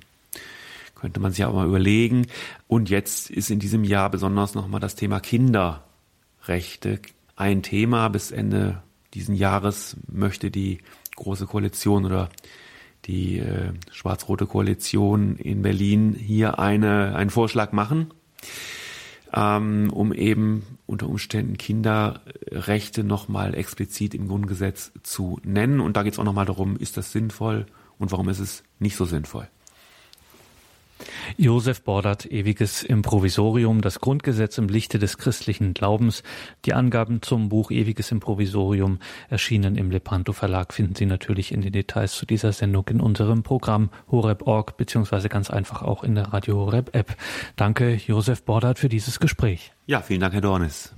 [0.94, 2.26] könnte man sich auch mal überlegen.
[2.68, 7.00] Und jetzt ist in diesem Jahr besonders nochmal das Thema Kinderrechte
[7.36, 8.08] ein Thema.
[8.08, 8.82] Bis Ende
[9.14, 10.78] diesen Jahres möchte die
[11.16, 12.30] Große Koalition oder
[13.10, 18.12] die äh, schwarz-rote Koalition in Berlin hier eine, einen Vorschlag machen,
[19.34, 25.80] ähm, um eben unter Umständen Kinderrechte nochmal explizit im Grundgesetz zu nennen.
[25.80, 27.66] Und da geht es auch nochmal darum, ist das sinnvoll
[27.98, 29.48] und warum ist es nicht so sinnvoll.
[31.36, 36.22] Josef Bordert, Ewiges im Provisorium, das Grundgesetz im Lichte des christlichen Glaubens.
[36.64, 41.62] Die Angaben zum Buch Ewiges im Provisorium erschienen im Lepanto Verlag finden Sie natürlich in
[41.62, 46.32] den Details zu dieser Sendung in unserem Programm horeb.org beziehungsweise ganz einfach auch in der
[46.32, 47.16] Radio Horeb App.
[47.56, 49.72] Danke, Josef Bordert, für dieses Gespräch.
[49.86, 50.94] Ja, vielen Dank, Herr Dornis.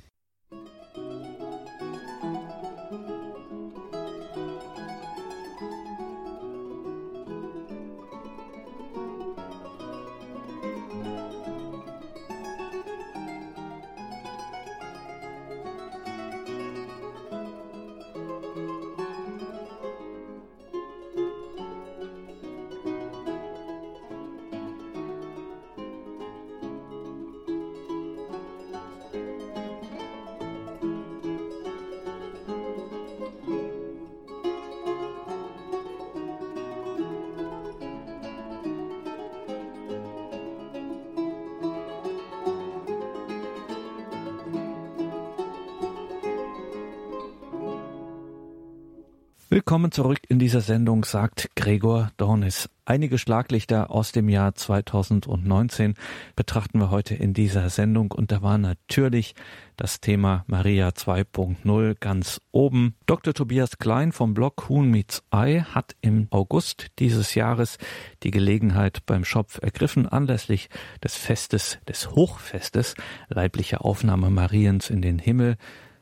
[49.53, 52.71] Willkommen zurück in dieser Sendung, sagt Gregor Dornis.
[52.87, 55.93] Einige Schlaglichter aus dem Jahr 2019
[56.35, 59.35] betrachten wir heute in dieser Sendung und da war natürlich
[59.77, 62.95] das Thema Maria 2.0 ganz oben.
[63.05, 63.35] Dr.
[63.35, 67.77] Tobias Klein vom Blog Huhn Meets Ei hat im August dieses Jahres
[68.23, 70.71] die Gelegenheit beim Schopf ergriffen, anlässlich
[71.05, 72.95] des Festes, des Hochfestes,
[73.29, 75.59] leibliche Aufnahme Mariens in den Himmel,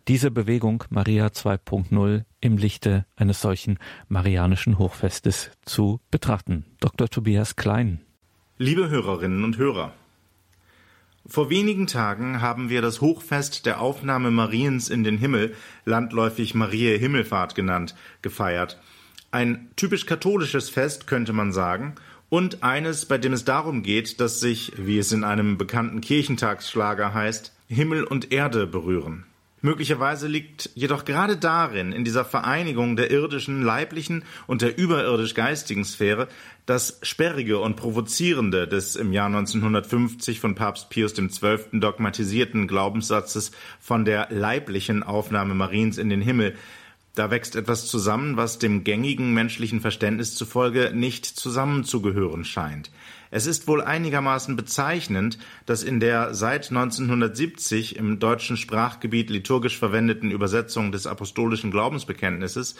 [0.08, 6.64] diese Bewegung Maria 2.0 im Lichte eines solchen marianischen Hochfestes zu betrachten.
[6.80, 7.08] Dr.
[7.08, 8.00] Tobias Klein.
[8.58, 9.92] Liebe Hörerinnen und Hörer,
[11.26, 16.98] vor wenigen Tagen haben wir das Hochfest der Aufnahme Mariens in den Himmel, landläufig Mariä
[16.98, 18.80] Himmelfahrt genannt, gefeiert.
[19.30, 21.94] Ein typisch katholisches Fest, könnte man sagen,
[22.30, 27.12] und eines, bei dem es darum geht, dass sich, wie es in einem bekannten Kirchentagsschlager
[27.12, 29.24] heißt, Himmel und Erde berühren.
[29.62, 35.84] Möglicherweise liegt jedoch gerade darin, in dieser Vereinigung der irdischen, leiblichen und der überirdisch geistigen
[35.84, 36.28] Sphäre,
[36.64, 41.58] das Sperrige und Provozierende des im Jahr 1950 von Papst Pius XII.
[41.72, 46.54] dogmatisierten Glaubenssatzes von der leiblichen Aufnahme Mariens in den Himmel,
[47.14, 52.90] da wächst etwas zusammen, was dem gängigen menschlichen Verständnis zufolge nicht zusammenzugehören scheint.
[53.30, 60.32] Es ist wohl einigermaßen bezeichnend, dass in der seit 1970 im deutschen Sprachgebiet liturgisch verwendeten
[60.32, 62.74] Übersetzung des apostolischen Glaubensbekenntnisses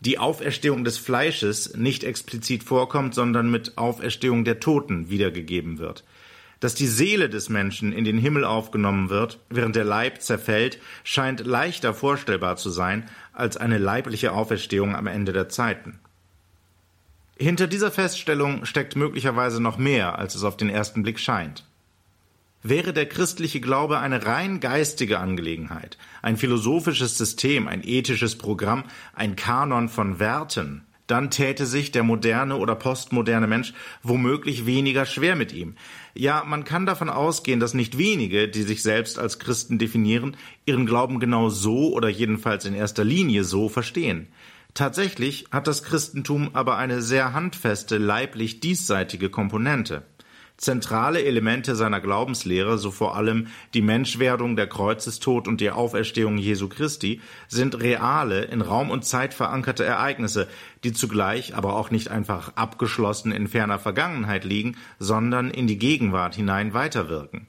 [0.00, 6.02] die Auferstehung des Fleisches nicht explizit vorkommt, sondern mit Auferstehung der Toten wiedergegeben wird.
[6.58, 11.46] Dass die Seele des Menschen in den Himmel aufgenommen wird, während der Leib zerfällt, scheint
[11.46, 16.00] leichter vorstellbar zu sein als eine leibliche Auferstehung am Ende der Zeiten.
[17.38, 21.64] Hinter dieser Feststellung steckt möglicherweise noch mehr, als es auf den ersten Blick scheint.
[22.62, 29.34] Wäre der christliche Glaube eine rein geistige Angelegenheit, ein philosophisches System, ein ethisches Programm, ein
[29.34, 35.52] Kanon von Werten, dann täte sich der moderne oder postmoderne Mensch womöglich weniger schwer mit
[35.52, 35.74] ihm.
[36.14, 40.86] Ja, man kann davon ausgehen, dass nicht wenige, die sich selbst als Christen definieren, ihren
[40.86, 44.28] Glauben genau so oder jedenfalls in erster Linie so verstehen.
[44.74, 50.02] Tatsächlich hat das Christentum aber eine sehr handfeste leiblich diesseitige Komponente.
[50.56, 56.68] Zentrale Elemente seiner Glaubenslehre, so vor allem die Menschwerdung, der Kreuzestod und die Auferstehung Jesu
[56.68, 60.48] Christi, sind reale, in Raum und Zeit verankerte Ereignisse,
[60.84, 66.36] die zugleich aber auch nicht einfach abgeschlossen in ferner Vergangenheit liegen, sondern in die Gegenwart
[66.36, 67.48] hinein weiterwirken.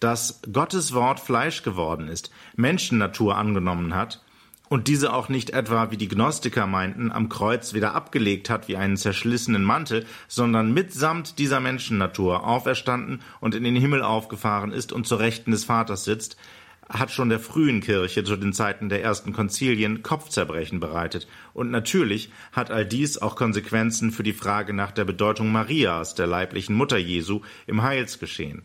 [0.00, 4.24] Dass Gottes Wort Fleisch geworden ist, Menschennatur angenommen hat,
[4.68, 8.76] und diese auch nicht etwa, wie die Gnostiker meinten, am Kreuz wieder abgelegt hat wie
[8.76, 15.06] einen zerschlissenen Mantel, sondern mitsamt dieser Menschennatur auferstanden und in den Himmel aufgefahren ist und
[15.06, 16.36] zur Rechten des Vaters sitzt,
[16.88, 21.26] hat schon der frühen Kirche zu den Zeiten der ersten Konzilien Kopfzerbrechen bereitet.
[21.52, 26.26] Und natürlich hat all dies auch Konsequenzen für die Frage nach der Bedeutung Marias, der
[26.26, 28.64] leiblichen Mutter Jesu, im Heilsgeschehen.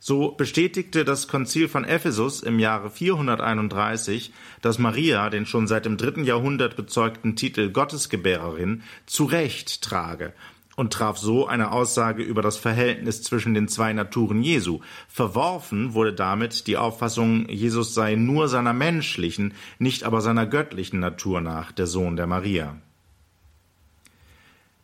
[0.00, 4.32] So bestätigte das Konzil von Ephesus im Jahre 431,
[4.62, 10.32] dass Maria den schon seit dem dritten Jahrhundert bezeugten Titel Gottesgebärerin zu Recht trage
[10.76, 14.78] und traf so eine Aussage über das Verhältnis zwischen den zwei Naturen Jesu.
[15.08, 21.40] Verworfen wurde damit die Auffassung, Jesus sei nur seiner menschlichen, nicht aber seiner göttlichen Natur
[21.40, 22.76] nach der Sohn der Maria.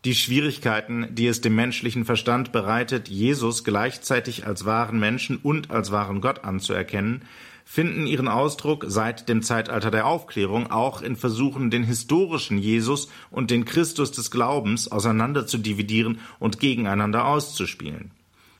[0.04, 5.92] Die Schwierigkeiten, die es dem menschlichen Verstand bereitet, Jesus gleichzeitig als wahren Menschen und als
[5.92, 7.22] wahren Gott anzuerkennen,
[7.64, 13.50] finden ihren Ausdruck seit dem Zeitalter der Aufklärung auch in Versuchen, den historischen Jesus und
[13.50, 18.10] den Christus des Glaubens auseinander zu dividieren und gegeneinander auszuspielen.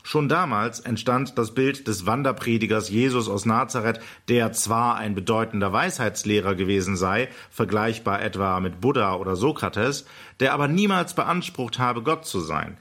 [0.06, 6.54] Schon damals entstand das Bild des Wanderpredigers Jesus aus Nazareth, der zwar ein bedeutender Weisheitslehrer
[6.54, 10.04] gewesen sei, vergleichbar etwa mit Buddha oder Sokrates,
[10.40, 12.76] der aber niemals beansprucht habe, Gott zu sein.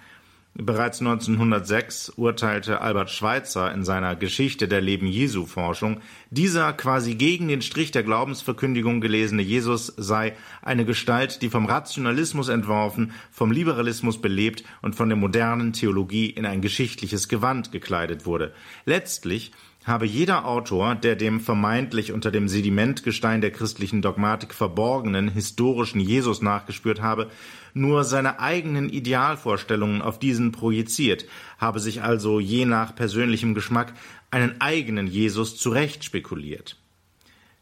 [0.56, 6.00] Bereits 1906 urteilte Albert Schweitzer in seiner Geschichte der Leben Jesu Forschung,
[6.30, 12.50] dieser quasi gegen den Strich der Glaubensverkündigung gelesene Jesus sei eine Gestalt, die vom Rationalismus
[12.50, 18.54] entworfen, vom Liberalismus belebt und von der modernen Theologie in ein geschichtliches Gewand gekleidet wurde.
[18.86, 19.54] Letztlich
[19.86, 26.42] habe jeder Autor, der dem vermeintlich unter dem Sedimentgestein der christlichen Dogmatik verborgenen historischen Jesus
[26.42, 27.30] nachgespürt habe,
[27.74, 31.26] nur seine eigenen Idealvorstellungen auf diesen projiziert,
[31.58, 33.94] habe sich also je nach persönlichem Geschmack
[34.32, 36.78] einen eigenen Jesus zurecht spekuliert.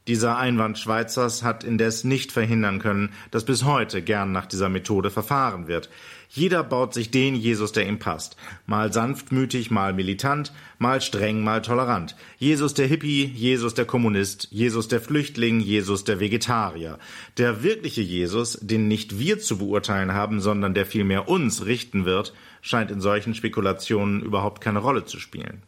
[0.07, 5.11] Dieser Einwand Schweizers hat indes nicht verhindern können, dass bis heute gern nach dieser Methode
[5.11, 5.89] verfahren wird.
[6.33, 8.37] Jeder baut sich den Jesus, der ihm passt.
[8.65, 12.15] Mal sanftmütig, mal militant, mal streng, mal tolerant.
[12.37, 16.99] Jesus der Hippie, Jesus der Kommunist, Jesus der Flüchtling, Jesus der Vegetarier.
[17.37, 22.33] Der wirkliche Jesus, den nicht wir zu beurteilen haben, sondern der vielmehr uns richten wird,
[22.61, 25.63] scheint in solchen Spekulationen überhaupt keine Rolle zu spielen.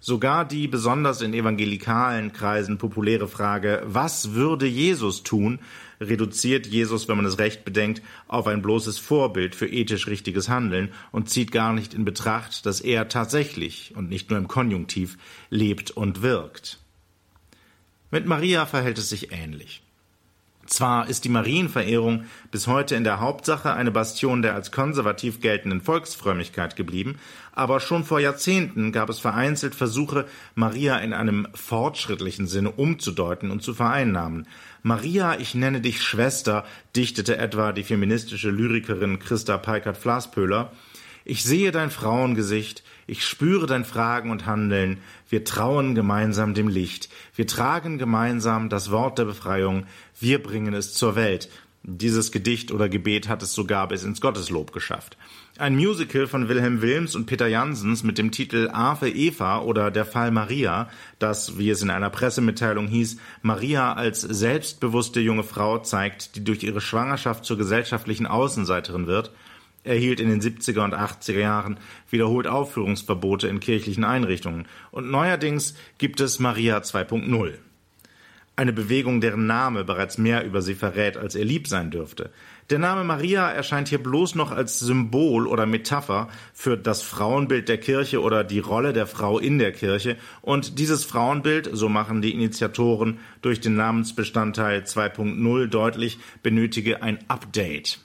[0.00, 5.58] Sogar die besonders in evangelikalen Kreisen populäre Frage, was würde Jesus tun,
[6.00, 10.92] reduziert Jesus, wenn man es recht bedenkt, auf ein bloßes Vorbild für ethisch richtiges Handeln
[11.12, 15.18] und zieht gar nicht in Betracht, dass er tatsächlich und nicht nur im Konjunktiv
[15.50, 16.78] lebt und wirkt.
[18.10, 19.82] Mit Maria verhält es sich ähnlich.
[20.68, 25.80] Zwar ist die Marienverehrung bis heute in der Hauptsache eine Bastion der als konservativ geltenden
[25.80, 27.18] Volksfrömmigkeit geblieben,
[27.52, 33.62] aber schon vor Jahrzehnten gab es vereinzelt Versuche, Maria in einem fortschrittlichen Sinne umzudeuten und
[33.62, 34.46] zu vereinnahmen.
[34.82, 40.70] Maria, ich nenne dich Schwester, dichtete etwa die feministische Lyrikerin Christa Peikert-Flaspöhler.
[41.30, 47.10] Ich sehe dein Frauengesicht, ich spüre dein Fragen und Handeln, wir trauen gemeinsam dem Licht,
[47.36, 49.84] wir tragen gemeinsam das Wort der Befreiung,
[50.18, 51.50] wir bringen es zur Welt.
[51.82, 55.18] Dieses Gedicht oder Gebet hat es sogar bis ins Gotteslob geschafft.
[55.58, 60.06] Ein Musical von Wilhelm Wilms und Peter Jansens mit dem Titel Ave Eva oder Der
[60.06, 66.36] Fall Maria, das, wie es in einer Pressemitteilung hieß, Maria als selbstbewusste junge Frau zeigt,
[66.36, 69.30] die durch ihre Schwangerschaft zur gesellschaftlichen Außenseiterin wird,
[69.84, 71.78] erhielt in den 70er und 80er Jahren
[72.10, 74.66] wiederholt Aufführungsverbote in kirchlichen Einrichtungen.
[74.90, 77.54] Und neuerdings gibt es Maria 2.0.
[78.58, 82.30] Eine Bewegung, deren Name bereits mehr über sie verrät, als ihr lieb sein dürfte.
[82.70, 87.78] Der Name Maria erscheint hier bloß noch als Symbol oder Metapher für das Frauenbild der
[87.78, 90.16] Kirche oder die Rolle der Frau in der Kirche.
[90.42, 98.00] Und dieses Frauenbild, so machen die Initiatoren durch den Namensbestandteil 2.0 deutlich, benötige ein Update.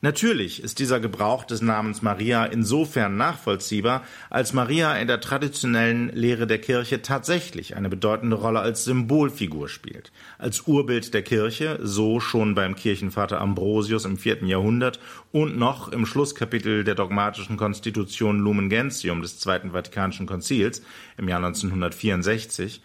[0.00, 6.46] Natürlich ist dieser Gebrauch des Namens Maria insofern nachvollziehbar, als Maria in der traditionellen Lehre
[6.46, 10.12] der Kirche tatsächlich eine bedeutende Rolle als Symbolfigur spielt.
[10.38, 15.00] Als Urbild der Kirche, so schon beim Kirchenvater Ambrosius im vierten Jahrhundert
[15.32, 20.80] und noch im Schlusskapitel der dogmatischen Konstitution Lumen Gentium des Zweiten Vatikanischen Konzils
[21.16, 22.82] im Jahr 1964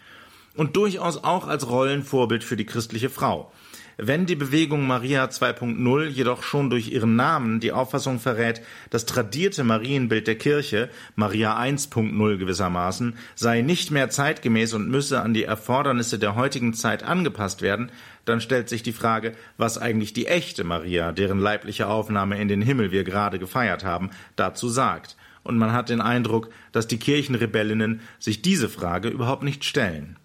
[0.56, 3.52] und durchaus auch als Rollenvorbild für die christliche Frau.
[3.96, 9.62] Wenn die Bewegung Maria 2.0 jedoch schon durch ihren Namen die Auffassung verrät, das tradierte
[9.62, 16.18] Marienbild der Kirche, Maria 1.0 gewissermaßen, sei nicht mehr zeitgemäß und müsse an die Erfordernisse
[16.18, 17.92] der heutigen Zeit angepasst werden,
[18.24, 22.62] dann stellt sich die Frage, was eigentlich die echte Maria, deren leibliche Aufnahme in den
[22.62, 25.16] Himmel wir gerade gefeiert haben, dazu sagt.
[25.44, 30.16] Und man hat den Eindruck, dass die Kirchenrebellinnen sich diese Frage überhaupt nicht stellen.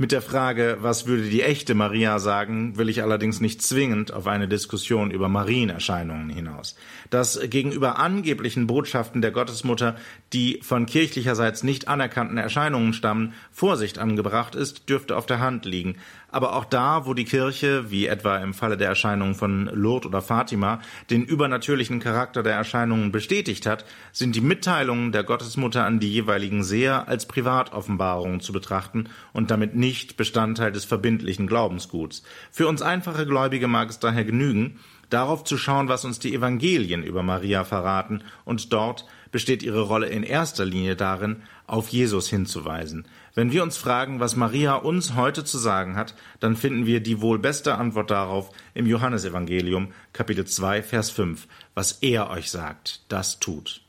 [0.00, 4.26] Mit der Frage, was würde die echte Maria sagen, will ich allerdings nicht zwingend auf
[4.26, 6.74] eine Diskussion über Marienerscheinungen hinaus.
[7.10, 9.96] Dass gegenüber angeblichen Botschaften der Gottesmutter,
[10.32, 15.96] die von kirchlicherseits nicht anerkannten Erscheinungen stammen, Vorsicht angebracht ist, dürfte auf der Hand liegen.
[16.30, 20.22] Aber auch da, wo die Kirche, wie etwa im Falle der Erscheinungen von Lourdes oder
[20.22, 26.12] Fatima, den übernatürlichen Charakter der Erscheinungen bestätigt hat, sind die Mitteilungen der Gottesmutter an die
[26.12, 32.22] jeweiligen Seher als Privatoffenbarungen zu betrachten und damit nicht Bestandteil des verbindlichen Glaubensguts.
[32.50, 34.78] Für uns einfache Gläubige mag es daher genügen,
[35.10, 40.08] darauf zu schauen, was uns die Evangelien über Maria verraten, und dort besteht ihre Rolle
[40.08, 43.06] in erster Linie darin, auf Jesus hinzuweisen.
[43.34, 47.20] Wenn wir uns fragen, was Maria uns heute zu sagen hat, dann finden wir die
[47.20, 51.46] wohl beste Antwort darauf im Johannesevangelium, Kapitel 2, Vers 5.
[51.74, 53.82] Was er euch sagt, das tut.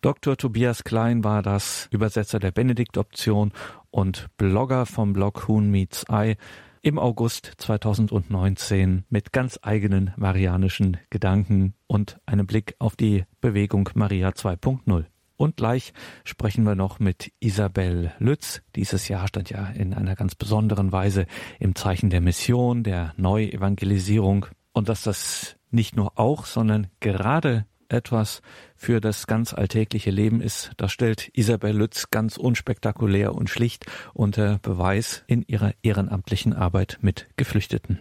[0.00, 0.36] Dr.
[0.36, 3.52] Tobias Klein war das, Übersetzer der Benedikt-Option
[3.90, 6.36] und Blogger vom Blog Huhn Meets Eye
[6.80, 14.30] im August 2019 mit ganz eigenen marianischen Gedanken und einem Blick auf die Bewegung Maria
[14.30, 15.04] 2.0.
[15.36, 15.92] Und gleich
[16.24, 18.62] sprechen wir noch mit Isabel Lütz.
[18.76, 21.26] Dieses Jahr stand ja in einer ganz besonderen Weise
[21.58, 24.46] im Zeichen der Mission, der Neuevangelisierung.
[24.72, 28.42] Und dass das nicht nur auch, sondern gerade etwas
[28.74, 34.58] für das ganz alltägliche Leben ist, das stellt Isabel Lütz ganz unspektakulär und schlicht unter
[34.58, 38.00] Beweis in ihrer ehrenamtlichen Arbeit mit Geflüchteten.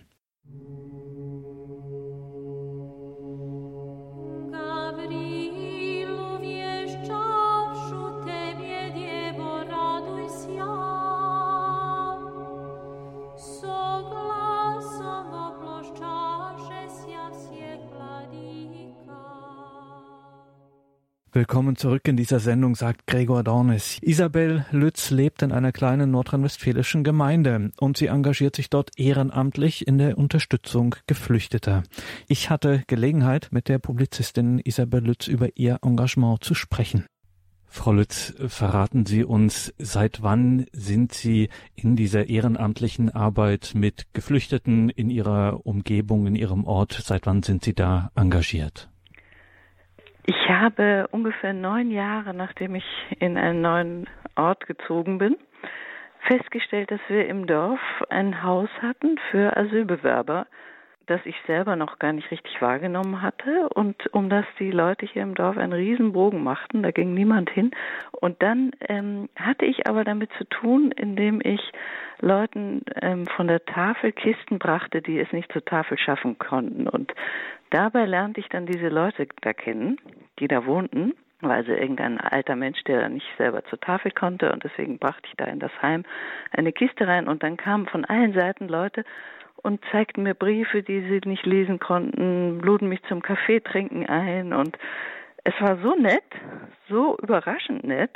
[21.34, 24.00] Willkommen zurück in dieser Sendung, sagt Gregor Dornes.
[24.02, 29.98] Isabel Lütz lebt in einer kleinen nordrhein-westfälischen Gemeinde und sie engagiert sich dort ehrenamtlich in
[29.98, 31.84] der Unterstützung Geflüchteter.
[32.28, 37.06] Ich hatte Gelegenheit, mit der Publizistin Isabel Lütz über ihr Engagement zu sprechen.
[37.66, 44.90] Frau Lütz, verraten Sie uns, seit wann sind Sie in dieser ehrenamtlichen Arbeit mit Geflüchteten
[44.90, 48.91] in Ihrer Umgebung, in Ihrem Ort, seit wann sind Sie da engagiert?
[50.26, 52.86] Ich habe ungefähr neun Jahre, nachdem ich
[53.20, 55.36] in einen neuen Ort gezogen bin,
[56.28, 60.46] festgestellt, dass wir im Dorf ein Haus hatten für Asylbewerber,
[61.08, 65.24] das ich selber noch gar nicht richtig wahrgenommen hatte und um das die Leute hier
[65.24, 67.72] im Dorf einen Riesenbogen machten, da ging niemand hin.
[68.12, 71.62] Und dann ähm, hatte ich aber damit zu tun, indem ich
[72.20, 76.88] Leuten ähm, von der Tafel Kisten brachte, die es nicht zur Tafel schaffen konnten.
[76.88, 77.12] Und
[77.72, 79.98] dabei lernte ich dann diese Leute da kennen,
[80.40, 84.64] die da wohnten weil sie irgendein alter Mensch, der nicht selber zur Tafel konnte und
[84.64, 86.04] deswegen brachte ich da in das Heim
[86.52, 89.04] eine Kiste rein und dann kamen von allen Seiten Leute
[89.58, 94.54] und zeigten mir Briefe, die sie nicht lesen konnten, luden mich zum Kaffee trinken ein
[94.54, 94.78] und
[95.44, 96.24] es war so nett,
[96.88, 98.16] so überraschend nett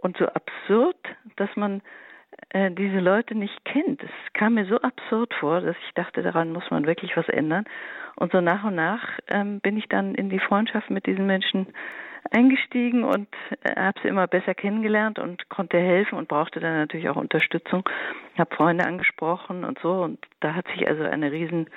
[0.00, 0.96] und so absurd,
[1.36, 1.82] dass man
[2.50, 4.02] äh, diese Leute nicht kennt.
[4.02, 7.64] Es kam mir so absurd vor, dass ich dachte, daran muss man wirklich was ändern.
[8.16, 11.66] Und so nach und nach ähm, bin ich dann in die Freundschaft mit diesen Menschen
[12.30, 13.28] eingestiegen und
[13.62, 17.88] äh, habe sie immer besser kennengelernt und konnte helfen und brauchte dann natürlich auch Unterstützung.
[18.38, 21.68] Habe Freunde angesprochen und so und da hat sich also eine riesen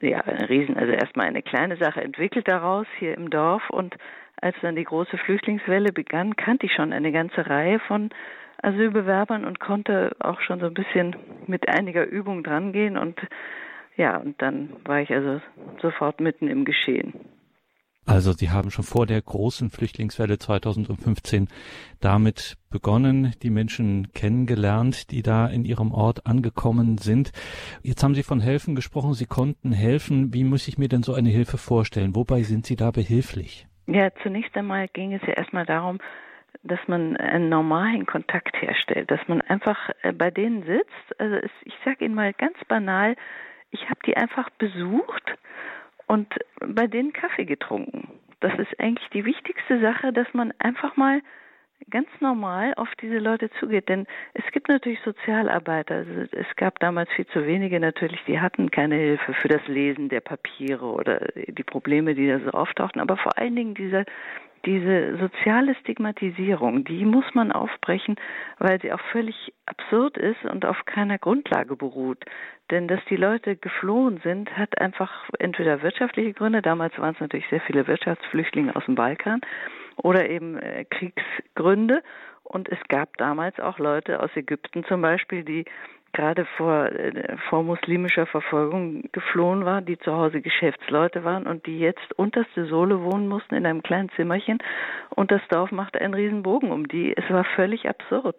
[0.00, 3.94] ja, eine riesen, also erstmal eine kleine Sache entwickelt daraus hier im Dorf und
[4.40, 8.10] als dann die große Flüchtlingswelle begann, kannte ich schon eine ganze Reihe von
[8.62, 13.20] Asylbewerbern und konnte auch schon so ein bisschen mit einiger Übung drangehen und
[13.96, 15.40] ja, und dann war ich also
[15.80, 17.14] sofort mitten im Geschehen.
[18.08, 21.48] Also Sie haben schon vor der großen Flüchtlingswelle 2015
[22.00, 27.32] damit begonnen, die Menschen kennengelernt, die da in Ihrem Ort angekommen sind.
[27.82, 30.32] Jetzt haben Sie von helfen gesprochen, Sie konnten helfen.
[30.32, 32.14] Wie muss ich mir denn so eine Hilfe vorstellen?
[32.14, 33.66] Wobei sind Sie da behilflich?
[33.88, 35.98] Ja, zunächst einmal ging es ja erstmal darum,
[36.66, 41.20] dass man einen normalen Kontakt herstellt, dass man einfach äh, bei denen sitzt.
[41.20, 43.16] Also ich sage Ihnen mal ganz banal,
[43.70, 45.34] ich habe die einfach besucht
[46.06, 48.08] und bei denen Kaffee getrunken.
[48.40, 51.20] Das ist eigentlich die wichtigste Sache, dass man einfach mal
[51.90, 53.88] ganz normal auf diese Leute zugeht.
[53.88, 55.96] Denn es gibt natürlich Sozialarbeiter.
[55.96, 60.08] Also es gab damals viel zu wenige natürlich, die hatten keine Hilfe für das Lesen
[60.08, 63.00] der Papiere oder die Probleme, die da so auftauchten.
[63.00, 64.04] Aber vor allen Dingen dieser
[64.64, 68.16] diese soziale Stigmatisierung, die muss man aufbrechen,
[68.58, 72.24] weil sie auch völlig absurd ist und auf keiner Grundlage beruht.
[72.70, 77.48] Denn dass die Leute geflohen sind, hat einfach entweder wirtschaftliche Gründe, damals waren es natürlich
[77.48, 79.40] sehr viele Wirtschaftsflüchtlinge aus dem Balkan,
[79.96, 82.02] oder eben äh, Kriegsgründe.
[82.42, 85.64] Und es gab damals auch Leute aus Ägypten zum Beispiel, die
[86.12, 91.78] gerade vor, äh, vor muslimischer Verfolgung geflohen waren, die zu Hause Geschäftsleute waren und die
[91.78, 94.58] jetzt unterste Sohle wohnen mussten in einem kleinen Zimmerchen
[95.10, 97.16] und das Dorf machte einen Riesenbogen um die.
[97.16, 98.36] Es war völlig absurd.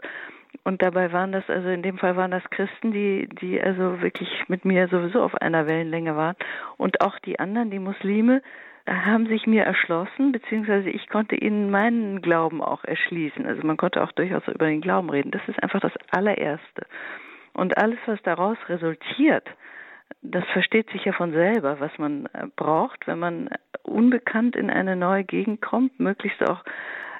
[0.63, 4.29] Und dabei waren das, also in dem Fall waren das Christen, die, die also wirklich
[4.47, 6.35] mit mir sowieso auf einer Wellenlänge waren.
[6.77, 8.41] Und auch die anderen, die Muslime,
[8.87, 13.45] haben sich mir erschlossen, beziehungsweise ich konnte ihnen meinen Glauben auch erschließen.
[13.45, 15.31] Also man konnte auch durchaus über den Glauben reden.
[15.31, 16.85] Das ist einfach das allererste.
[17.57, 19.47] Und alles, was daraus resultiert,
[20.21, 23.49] das versteht sich ja von selber, was man äh, braucht, wenn man
[23.81, 26.63] unbekannt in eine neue Gegend kommt, möglichst auch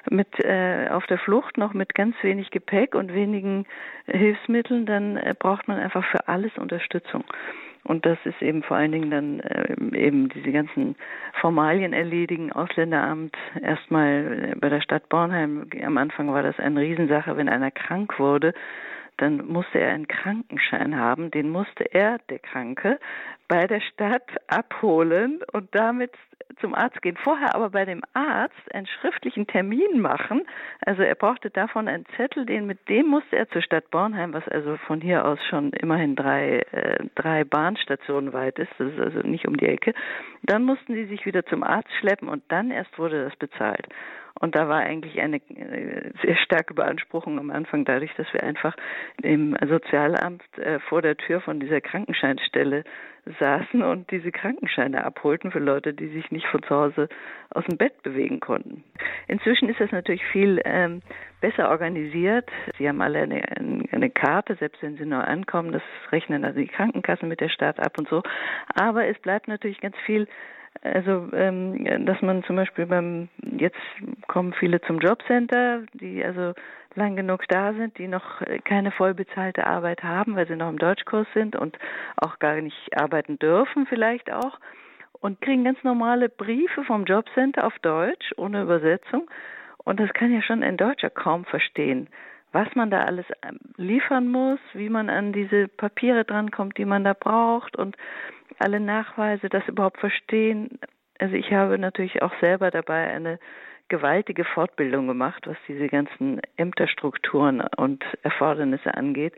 [0.08, 3.66] mit äh, auf der Flucht noch mit ganz wenig Gepäck und wenigen
[4.06, 7.24] Hilfsmitteln, dann äh, braucht man einfach für alles Unterstützung.
[7.82, 10.94] Und das ist eben vor allen Dingen dann äh, eben diese ganzen
[11.40, 15.66] Formalien erledigen, Ausländeramt, erstmal bei der Stadt Bornheim.
[15.84, 18.54] Am Anfang war das eine Riesensache, wenn einer krank wurde,
[19.18, 22.98] dann musste er einen Krankenschein haben, den musste er, der Kranke,
[23.48, 26.12] bei der Stadt abholen und damit
[26.60, 27.16] zum Arzt gehen.
[27.16, 30.46] Vorher aber bei dem Arzt einen schriftlichen Termin machen.
[30.84, 34.46] Also er brauchte davon einen Zettel, den mit dem musste er zur Stadt Bornheim, was
[34.48, 38.72] also von hier aus schon immerhin drei, äh, drei Bahnstationen weit ist.
[38.78, 39.94] Das ist also nicht um die Ecke.
[40.42, 43.86] Dann mussten sie sich wieder zum Arzt schleppen und dann erst wurde das bezahlt.
[44.40, 48.74] Und da war eigentlich eine äh, sehr starke Beanspruchung am Anfang, dadurch, dass wir einfach
[49.22, 52.84] im Sozialamt äh, vor der Tür von dieser Krankenscheinstelle
[53.38, 57.08] saßen und diese Krankenscheine abholten für Leute, die sich nicht von zu Hause
[57.50, 58.84] aus dem Bett bewegen konnten.
[59.26, 61.02] Inzwischen ist das natürlich viel ähm,
[61.40, 62.48] besser organisiert.
[62.78, 63.42] Sie haben alle eine,
[63.92, 67.78] eine Karte, selbst wenn sie neu ankommen, das rechnen also die Krankenkassen mit der Stadt
[67.80, 68.22] ab und so.
[68.74, 70.26] Aber es bleibt natürlich ganz viel
[70.82, 73.80] Also, ähm, dass man zum Beispiel beim, jetzt
[74.28, 76.54] kommen viele zum Jobcenter, die also
[76.94, 81.26] lang genug da sind, die noch keine vollbezahlte Arbeit haben, weil sie noch im Deutschkurs
[81.34, 81.78] sind und
[82.16, 84.58] auch gar nicht arbeiten dürfen vielleicht auch
[85.20, 89.28] und kriegen ganz normale Briefe vom Jobcenter auf Deutsch ohne Übersetzung.
[89.84, 92.08] Und das kann ja schon ein Deutscher kaum verstehen,
[92.52, 97.04] was man da alles ähm, liefern muss, wie man an diese Papiere drankommt, die man
[97.04, 97.96] da braucht und
[98.58, 100.78] alle Nachweise, das überhaupt verstehen.
[101.18, 103.38] Also ich habe natürlich auch selber dabei eine
[103.88, 109.34] gewaltige Fortbildung gemacht, was diese ganzen Ämterstrukturen und Erfordernisse angeht.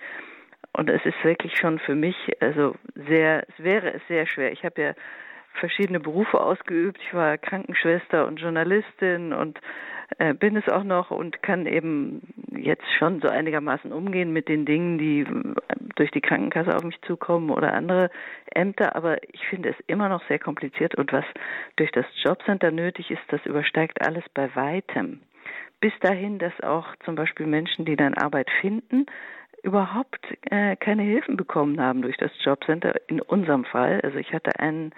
[0.72, 4.52] Und es ist wirklich schon für mich, also sehr, es wäre es sehr schwer.
[4.52, 4.94] Ich habe ja
[5.54, 6.98] verschiedene Berufe ausgeübt.
[7.02, 9.60] Ich war Krankenschwester und Journalistin und
[10.18, 12.22] äh, bin es auch noch und kann eben
[12.56, 15.54] jetzt schon so einigermaßen umgehen mit den Dingen, die äh,
[15.96, 18.10] durch die Krankenkasse auf mich zukommen oder andere
[18.52, 18.96] Ämter.
[18.96, 21.24] Aber ich finde es immer noch sehr kompliziert und was
[21.76, 25.20] durch das Jobcenter nötig ist, das übersteigt alles bei weitem.
[25.80, 29.06] Bis dahin, dass auch zum Beispiel Menschen, die dann Arbeit finden,
[29.62, 30.20] überhaupt
[30.50, 32.94] äh, keine Hilfen bekommen haben durch das Jobcenter.
[33.08, 34.92] In unserem Fall, also ich hatte einen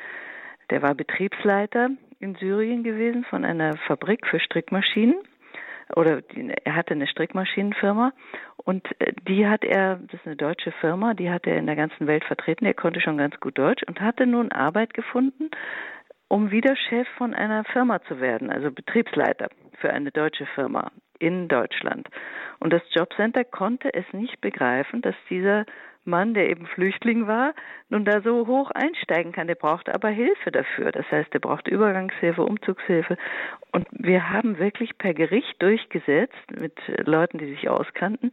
[0.73, 5.16] der war Betriebsleiter in Syrien gewesen von einer Fabrik für Strickmaschinen
[5.95, 8.12] oder die, er hatte eine Strickmaschinenfirma
[8.57, 11.77] und äh, die hat er, das ist eine deutsche Firma, die hat er in der
[11.77, 12.64] ganzen Welt vertreten.
[12.64, 15.51] Er konnte schon ganz gut Deutsch und hatte nun Arbeit gefunden,
[16.29, 21.49] um wieder Chef von einer Firma zu werden, also Betriebsleiter für eine deutsche Firma in
[21.49, 22.09] Deutschland.
[22.61, 25.66] Und das Jobcenter konnte es nicht begreifen, dass dieser
[26.05, 27.55] Mann, der eben Flüchtling war,
[27.88, 29.46] nun da so hoch einsteigen kann.
[29.46, 30.92] Der brauchte aber Hilfe dafür.
[30.92, 33.16] Das heißt, er brauchte Übergangshilfe, Umzugshilfe.
[33.70, 36.74] Und wir haben wirklich per Gericht durchgesetzt mit
[37.07, 38.30] Leuten, die sich auskannten,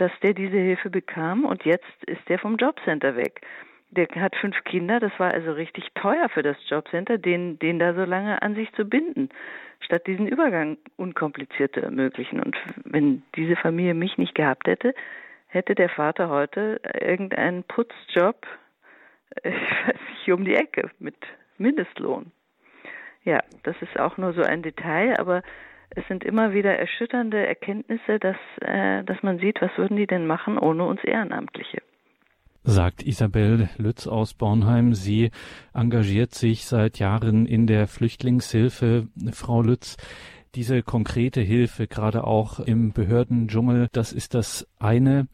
[0.00, 3.42] dass der diese Hilfe bekam und jetzt ist der vom Jobcenter weg.
[3.90, 7.92] Der hat fünf Kinder, das war also richtig teuer für das Jobcenter, den, den da
[7.92, 9.28] so lange an sich zu binden,
[9.80, 12.40] statt diesen Übergang unkompliziert zu ermöglichen.
[12.40, 14.94] Und wenn diese Familie mich nicht gehabt hätte,
[15.50, 18.46] hätte der Vater heute irgendeinen Putzjob,
[19.42, 21.16] ich weiß nicht, um die Ecke mit
[21.58, 22.32] Mindestlohn.
[23.24, 25.42] Ja, das ist auch nur so ein Detail, aber
[25.90, 30.26] es sind immer wieder erschütternde Erkenntnisse, dass, äh, dass man sieht, was würden die denn
[30.26, 31.82] machen ohne uns Ehrenamtliche.
[32.62, 34.94] Sagt Isabel Lütz aus Bornheim.
[34.94, 35.30] Sie
[35.74, 39.08] engagiert sich seit Jahren in der Flüchtlingshilfe.
[39.32, 39.96] Frau Lütz,
[40.54, 45.28] diese konkrete Hilfe, gerade auch im Behördendschungel, das ist das eine.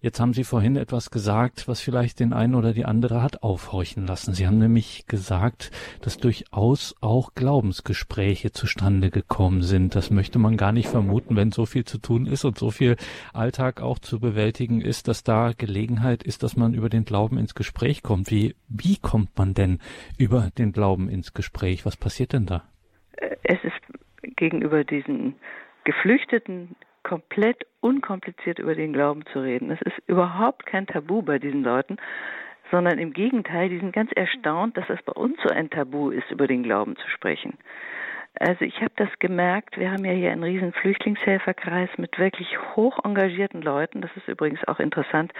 [0.00, 4.06] Jetzt haben Sie vorhin etwas gesagt, was vielleicht den einen oder die andere hat aufhorchen
[4.06, 4.32] lassen.
[4.32, 9.96] Sie haben nämlich gesagt, dass durchaus auch Glaubensgespräche zustande gekommen sind.
[9.96, 12.94] Das möchte man gar nicht vermuten, wenn so viel zu tun ist und so viel
[13.32, 17.56] Alltag auch zu bewältigen ist, dass da Gelegenheit ist, dass man über den Glauben ins
[17.56, 18.30] Gespräch kommt.
[18.30, 19.80] Wie, wie kommt man denn
[20.16, 21.84] über den Glauben ins Gespräch?
[21.84, 22.62] Was passiert denn da?
[23.42, 23.87] Es ist
[24.38, 25.34] gegenüber diesen
[25.84, 29.70] Geflüchteten komplett unkompliziert über den Glauben zu reden.
[29.70, 31.96] Es ist überhaupt kein Tabu bei diesen Leuten,
[32.70, 36.30] sondern im Gegenteil, die sind ganz erstaunt, dass es bei uns so ein Tabu ist,
[36.30, 37.58] über den Glauben zu sprechen.
[38.40, 42.98] Also ich habe das gemerkt, wir haben ja hier einen riesen Flüchtlingshelferkreis mit wirklich hoch
[43.04, 44.00] engagierten Leuten.
[44.00, 45.32] Das ist übrigens auch interessant,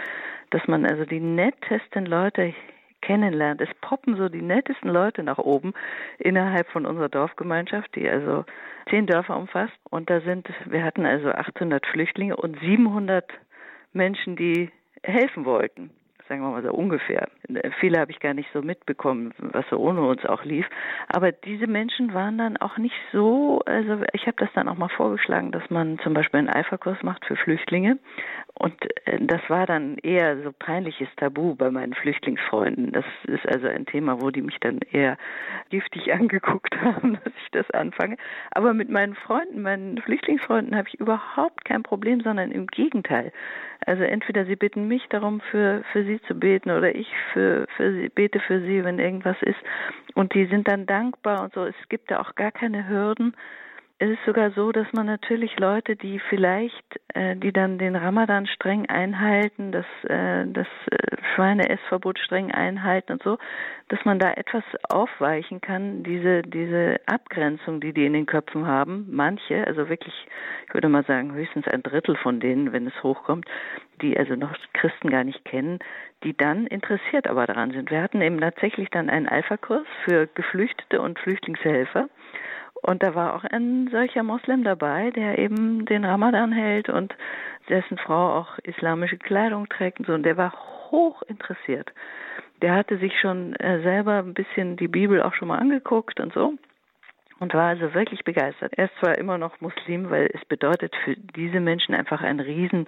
[0.51, 2.55] dass man also die nettesten Leute
[3.01, 3.61] kennenlernt.
[3.61, 5.75] Es poppen so die nettesten Leute nach oben
[6.19, 8.45] innerhalb von unserer Dorfgemeinschaft, die also
[8.91, 9.79] zehn Dörfer umfasst.
[9.91, 13.25] Und da sind, wir hatten also 800 Flüchtlinge und 700
[13.93, 14.71] Menschen, die
[15.03, 15.91] helfen wollten
[16.29, 17.29] sagen wir mal so ungefähr.
[17.81, 20.67] Viele habe ich gar nicht so mitbekommen, was so ohne uns auch lief.
[21.09, 24.89] Aber diese Menschen waren dann auch nicht so, also ich habe das dann auch mal
[24.89, 27.99] vorgeschlagen, dass man zum Beispiel einen Alpha-Kurs macht für Flüchtlinge.
[28.55, 28.75] Und
[29.07, 32.93] äh, das war dann eher so peinliches Tabu bei meinen Flüchtlingsfreunden.
[32.93, 35.17] Das ist also ein Thema, wo die mich dann eher
[35.71, 38.17] giftig angeguckt haben, dass ich das anfange.
[38.51, 43.33] Aber mit meinen Freunden, meinen Flüchtlingsfreunden habe ich überhaupt kein Problem, sondern im Gegenteil.
[43.87, 47.93] Also entweder sie bitten mich darum, für, für sie zu beten oder ich für, für
[47.93, 49.59] sie, bete für sie, wenn irgendwas ist.
[50.15, 51.65] Und die sind dann dankbar und so.
[51.65, 53.35] Es gibt da auch gar keine Hürden.
[54.01, 58.47] Es ist sogar so, dass man natürlich Leute, die vielleicht, äh, die dann den Ramadan
[58.47, 63.39] streng einhalten, das, äh, das äh, Schweineessverbot streng einhalten und so,
[63.89, 69.09] dass man da etwas aufweichen kann, diese, diese Abgrenzung, die die in den Köpfen haben,
[69.11, 70.15] manche, also wirklich,
[70.69, 73.47] ich würde mal sagen, höchstens ein Drittel von denen, wenn es hochkommt,
[74.01, 75.81] die also noch Christen gar nicht kennen,
[76.23, 77.91] die dann interessiert aber daran sind.
[77.91, 82.09] Wir hatten eben tatsächlich dann einen Alpha-Kurs für Geflüchtete und Flüchtlingshelfer
[82.83, 87.15] und da war auch ein solcher Moslem dabei, der eben den Ramadan hält und
[87.69, 90.13] dessen Frau auch islamische Kleidung trägt und so.
[90.15, 90.53] Und der war
[90.91, 91.93] hoch interessiert.
[92.63, 96.33] der hatte sich schon äh, selber ein bisschen die Bibel auch schon mal angeguckt und
[96.33, 96.55] so
[97.39, 98.73] und war also wirklich begeistert.
[98.77, 102.87] Er ist zwar immer noch Muslim, weil es bedeutet für diese Menschen einfach ein Riesen,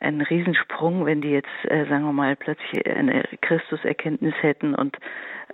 [0.00, 4.96] ein Riesensprung, wenn die jetzt, äh, sagen wir mal, plötzlich eine Christuserkenntnis hätten und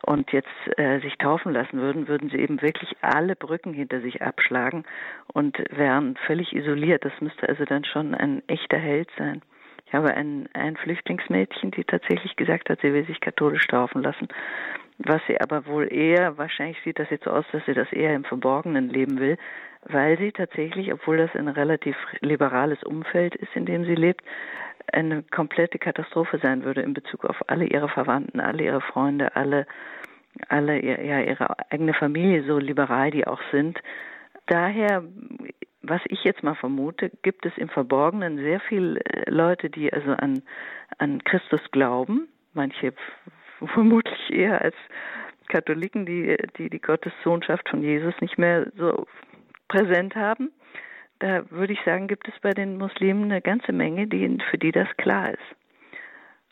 [0.03, 4.23] und jetzt äh, sich taufen lassen würden, würden sie eben wirklich alle Brücken hinter sich
[4.23, 4.85] abschlagen
[5.33, 7.05] und wären völlig isoliert.
[7.05, 9.43] Das müsste also dann schon ein echter Held sein.
[9.87, 14.29] Ich habe ein, ein Flüchtlingsmädchen, die tatsächlich gesagt hat, sie will sich katholisch taufen lassen.
[14.99, 18.15] Was sie aber wohl eher, wahrscheinlich sieht das jetzt so aus, dass sie das eher
[18.15, 19.39] im Verborgenen leben will,
[19.85, 24.23] weil sie tatsächlich, obwohl das ein relativ liberales Umfeld ist, in dem sie lebt,
[24.93, 29.67] eine komplette Katastrophe sein würde in Bezug auf alle ihre Verwandten, alle ihre Freunde, alle,
[30.49, 33.79] alle ja, ihre eigene Familie, so liberal die auch sind.
[34.47, 35.05] Daher
[35.83, 40.13] was ich jetzt mal vermute, gibt es im Verborgenen sehr viele äh, Leute, die also
[40.13, 40.43] an,
[40.99, 42.93] an Christus glauben, manche
[43.75, 44.77] vermutlich eher als
[45.49, 49.07] Katholiken, die, die die Gottessohnschaft von Jesus nicht mehr so
[49.69, 50.51] präsent haben.
[51.21, 54.73] Da würde ich sagen, gibt es bei den Muslimen eine ganze Menge, die, für die
[54.73, 55.57] das klar ist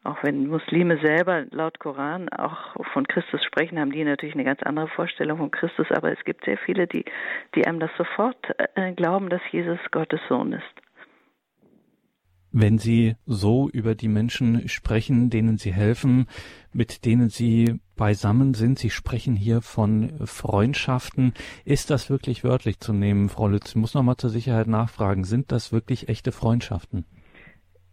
[0.07, 4.62] auch wenn Muslime selber laut Koran auch von Christus sprechen, haben die natürlich eine ganz
[4.62, 7.05] andere Vorstellung von Christus, aber es gibt sehr viele, die,
[7.55, 8.39] die einem das sofort
[8.77, 10.86] äh, glauben, dass Jesus Gottes Sohn ist.
[12.59, 16.27] Wenn Sie so über die Menschen sprechen, denen Sie helfen,
[16.73, 21.35] mit denen Sie beisammen sind, Sie sprechen hier von Freundschaften,
[21.65, 23.71] ist das wirklich wörtlich zu nehmen, Frau Lütz?
[23.71, 27.05] Ich muss nochmal zur Sicherheit nachfragen, sind das wirklich echte Freundschaften?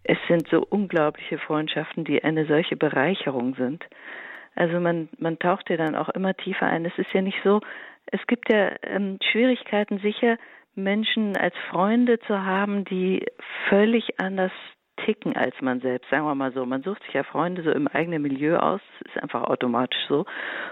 [0.04, 3.84] es sind so unglaubliche Freundschaften, die eine solche Bereicherung sind.
[4.56, 6.86] Also man, man taucht ja dann auch immer tiefer ein.
[6.86, 7.62] Es ist ja nicht so,
[8.08, 10.38] es gibt ja ähm, Schwierigkeiten sicher,
[10.76, 13.26] Menschen als Freunde zu haben, die
[13.70, 14.52] völlig anders
[14.98, 16.66] ticken als man selbst, sagen wir mal so.
[16.66, 20.26] Man sucht sich ja Freunde so im eigenen Milieu aus, ist einfach automatisch so.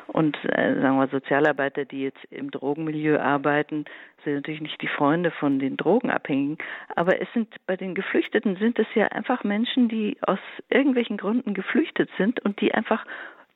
[0.08, 3.86] Und äh, sagen wir Sozialarbeiter, die jetzt im Drogenmilieu arbeiten,
[4.24, 6.58] sind natürlich nicht die Freunde von den Drogenabhängigen,
[6.96, 10.40] aber es sind bei den Geflüchteten sind es ja einfach Menschen, die aus
[10.70, 13.06] irgendwelchen Gründen geflüchtet sind und die einfach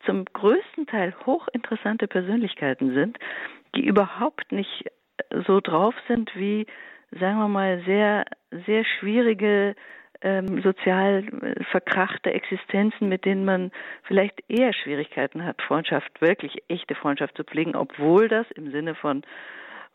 [0.05, 3.17] zum größten Teil hochinteressante Persönlichkeiten sind,
[3.75, 4.85] die überhaupt nicht
[5.47, 6.65] so drauf sind wie,
[7.19, 8.25] sagen wir mal, sehr,
[8.65, 9.75] sehr schwierige
[10.21, 13.71] ähm, sozial äh, verkrachte Existenzen, mit denen man
[14.03, 19.23] vielleicht eher Schwierigkeiten hat, Freundschaft, wirklich echte Freundschaft zu pflegen, obwohl das im Sinne von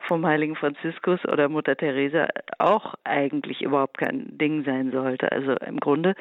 [0.09, 5.31] vom heiligen Franziskus oder Mutter Teresa auch eigentlich überhaupt kein Ding sein sollte.
[5.31, 6.15] Also im Grunde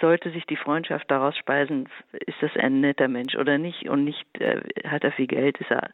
[0.00, 1.88] sollte sich die Freundschaft daraus speisen,
[2.26, 5.70] ist das ein netter Mensch oder nicht und nicht äh, hat er viel Geld, ist
[5.70, 5.90] er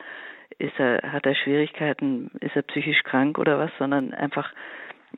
[0.58, 4.52] ist er hat er Schwierigkeiten, ist er psychisch krank oder was, sondern einfach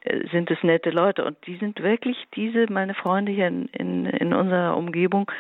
[0.03, 1.25] äh, sind es nette Leute?
[1.25, 5.31] Und die sind wirklich diese meine Freunde hier in, in, in unserer Umgebung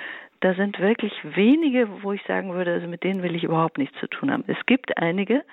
[0.40, 3.98] da sind wirklich wenige wo ich sagen würde also mit denen will ich überhaupt nichts
[3.98, 4.44] zu tun haben.
[4.46, 5.44] Es gibt einige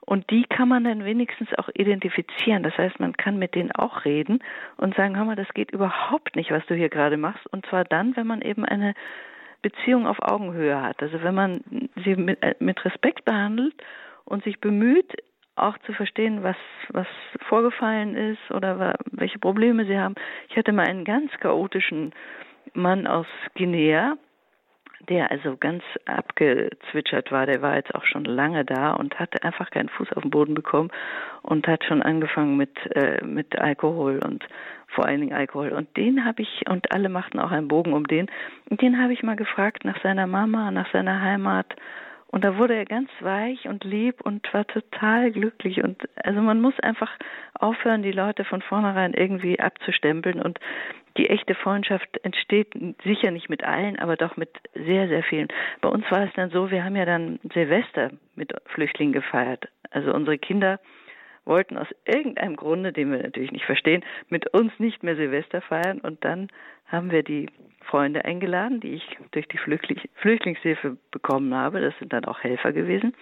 [0.00, 2.62] und die kann man dann wenigstens auch identifizieren.
[2.62, 4.42] Das heißt man kann mit denen auch reden
[4.76, 7.46] und sagen hör mal das geht überhaupt nicht was du hier gerade machst.
[7.52, 8.94] Und zwar dann wenn man eben eine
[9.64, 11.60] Beziehung auf Augenhöhe hat also wenn man
[12.04, 13.74] sie mit, äh, mit Respekt behandelt
[14.26, 15.10] und sich bemüht
[15.56, 16.56] auch zu verstehen, was,
[16.88, 17.06] was
[17.48, 20.14] vorgefallen ist oder welche Probleme sie haben.
[20.48, 22.12] Ich hatte mal einen ganz chaotischen
[22.72, 24.16] Mann aus Guinea,
[25.08, 29.70] der also ganz abgezwitschert war, der war jetzt auch schon lange da und hatte einfach
[29.70, 30.90] keinen Fuß auf den Boden bekommen
[31.42, 34.44] und hat schon angefangen mit, äh, mit Alkohol und
[34.94, 35.70] vor allen Dingen Alkohol.
[35.70, 38.30] Und den habe ich, und alle machten auch einen Bogen um den,
[38.70, 41.74] und den habe ich mal gefragt nach seiner Mama, nach seiner Heimat
[42.34, 45.84] und da wurde er ganz weich und lieb und war total glücklich.
[45.84, 47.12] Und also man muss einfach
[47.54, 50.42] aufhören, die Leute von vornherein irgendwie abzustempeln.
[50.42, 50.58] Und
[51.16, 52.74] die echte Freundschaft entsteht
[53.04, 55.46] sicher nicht mit allen, aber doch mit sehr, sehr vielen.
[55.80, 59.68] Bei uns war es dann so, wir haben ja dann Silvester mit Flüchtlingen gefeiert.
[59.92, 60.80] Also unsere Kinder
[61.44, 66.00] wollten aus irgendeinem Grunde, den wir natürlich nicht verstehen, mit uns nicht mehr Silvester feiern.
[66.00, 66.48] Und dann
[66.86, 67.50] haben wir die
[67.82, 71.80] Freunde eingeladen, die ich durch die Flüchtlingshilfe bekommen habe.
[71.80, 73.14] Das sind dann auch Helfer gewesen.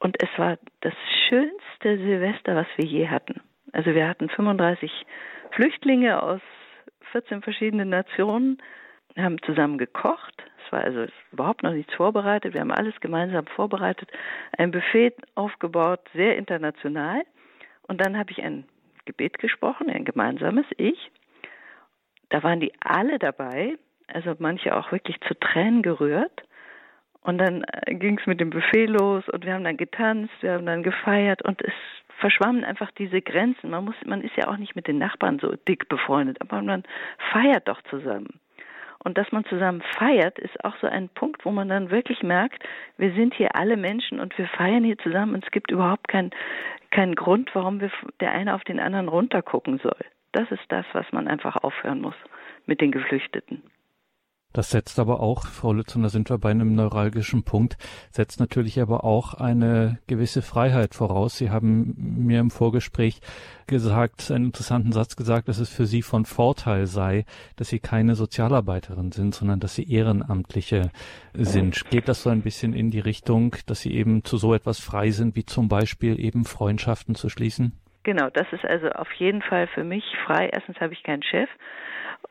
[0.00, 0.94] Und es war das
[1.28, 3.40] schönste Silvester, was wir je hatten.
[3.72, 4.90] Also wir hatten 35
[5.52, 6.40] Flüchtlinge aus
[7.12, 8.58] 14 verschiedenen Nationen,
[9.16, 10.34] haben zusammen gekocht.
[10.64, 12.54] Es war also überhaupt noch nichts vorbereitet.
[12.54, 14.10] Wir haben alles gemeinsam vorbereitet,
[14.56, 17.22] ein Buffet aufgebaut, sehr international.
[17.88, 18.64] Und dann habe ich ein
[19.04, 21.10] Gebet gesprochen, ein gemeinsames Ich
[22.28, 26.42] da waren die alle dabei, also manche auch wirklich zu Tränen gerührt.
[27.22, 30.52] Und dann äh, ging es mit dem Buffet los und wir haben dann getanzt, wir
[30.52, 31.72] haben dann gefeiert und es
[32.20, 33.70] verschwammen einfach diese Grenzen.
[33.70, 36.84] Man muss, man ist ja auch nicht mit den Nachbarn so dick befreundet, aber man
[37.32, 38.40] feiert doch zusammen.
[39.04, 42.64] Und dass man zusammen feiert, ist auch so ein Punkt, wo man dann wirklich merkt,
[42.96, 46.30] wir sind hier alle Menschen und wir feiern hier zusammen und es gibt überhaupt keinen
[46.90, 47.90] keinen Grund, warum wir
[48.20, 49.98] der eine auf den anderen runtergucken soll.
[50.32, 52.14] Das ist das, was man einfach aufhören muss
[52.66, 53.62] mit den Geflüchteten.
[54.54, 57.76] Das setzt aber auch, Frau Lütz, und da sind wir bei einem neuralgischen Punkt,
[58.10, 61.36] setzt natürlich aber auch eine gewisse Freiheit voraus.
[61.36, 63.20] Sie haben mir im Vorgespräch
[63.66, 67.26] gesagt, einen interessanten Satz gesagt, dass es für Sie von Vorteil sei,
[67.56, 70.92] dass Sie keine Sozialarbeiterin sind, sondern dass Sie Ehrenamtliche
[71.34, 71.84] sind.
[71.90, 75.10] Geht das so ein bisschen in die Richtung, dass Sie eben zu so etwas frei
[75.10, 77.78] sind, wie zum Beispiel eben Freundschaften zu schließen?
[78.02, 80.48] Genau, das ist also auf jeden Fall für mich frei.
[80.50, 81.50] Erstens habe ich keinen Chef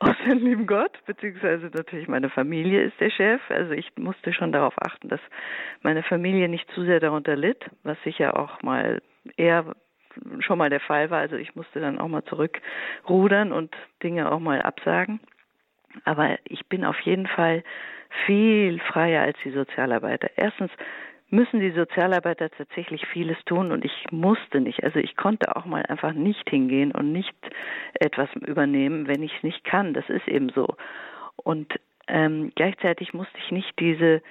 [0.00, 3.40] aus dem lieben Gott, beziehungsweise natürlich meine Familie ist der Chef.
[3.48, 5.20] Also ich musste schon darauf achten, dass
[5.82, 9.02] meine Familie nicht zu sehr darunter litt, was sicher auch mal
[9.36, 9.74] eher
[10.40, 11.20] schon mal der Fall war.
[11.20, 15.20] Also ich musste dann auch mal zurückrudern und Dinge auch mal absagen.
[16.04, 17.64] Aber ich bin auf jeden Fall
[18.26, 20.30] viel freier als die Sozialarbeiter.
[20.36, 20.70] Erstens
[21.30, 24.82] müssen die Sozialarbeiter tatsächlich vieles tun und ich musste nicht.
[24.82, 27.34] Also ich konnte auch mal einfach nicht hingehen und nicht
[27.94, 29.92] etwas übernehmen, wenn ich es nicht kann.
[29.92, 30.76] Das ist eben so.
[31.36, 31.72] Und
[32.08, 34.22] ähm, gleichzeitig musste ich nicht diese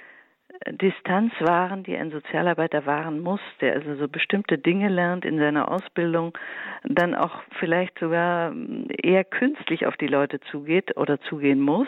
[0.71, 5.71] Distanz wahren, die ein Sozialarbeiter wahren muss, der also so bestimmte Dinge lernt in seiner
[5.71, 6.37] Ausbildung,
[6.83, 8.53] dann auch vielleicht sogar
[8.89, 11.87] eher künstlich auf die Leute zugeht oder zugehen muss,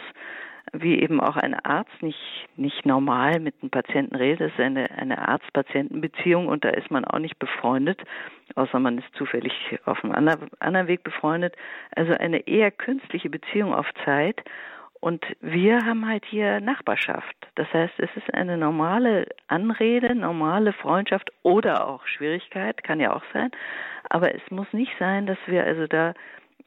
[0.73, 4.41] wie eben auch ein Arzt nicht, nicht normal mit einem Patienten redet.
[4.41, 8.01] Das ist eine, eine Arzt-Patienten-Beziehung und da ist man auch nicht befreundet,
[8.55, 9.53] außer man ist zufällig
[9.85, 11.55] auf einem anderen, anderen Weg befreundet.
[11.95, 14.43] Also eine eher künstliche Beziehung auf Zeit.
[15.01, 17.35] Und wir haben halt hier Nachbarschaft.
[17.55, 23.23] Das heißt, es ist eine normale Anrede, normale Freundschaft oder auch Schwierigkeit, kann ja auch
[23.33, 23.49] sein.
[24.09, 26.13] Aber es muss nicht sein, dass wir also da,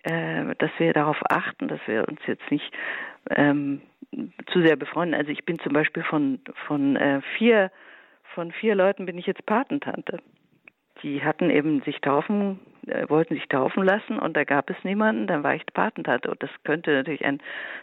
[0.04, 2.72] äh, dass wir darauf achten, dass wir uns jetzt nicht
[3.30, 3.82] ähm,
[4.52, 5.18] zu sehr befreundet.
[5.18, 7.70] Also ich bin zum Beispiel von von äh, vier
[8.34, 10.18] von vier Leuten bin ich jetzt Patentante.
[11.02, 15.26] Die hatten eben sich taufen, äh, wollten sich taufen lassen und da gab es niemanden,
[15.26, 16.30] dann war ich Patentante.
[16.30, 17.40] Und das könnte natürlich ein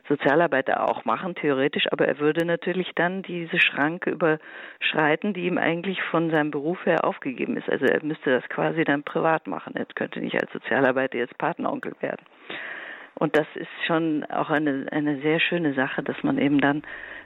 [0.07, 6.01] Sozialarbeiter auch machen, theoretisch, aber er würde natürlich dann diese Schranke überschreiten, die ihm eigentlich
[6.03, 7.69] von seinem Beruf her aufgegeben ist.
[7.69, 9.75] Also er müsste das quasi dann privat machen.
[9.75, 12.25] Er könnte nicht als Sozialarbeiter jetzt Patenonkel werden.
[13.15, 16.83] Und das ist schon auch eine, eine sehr schöne Sache, dass man eben dann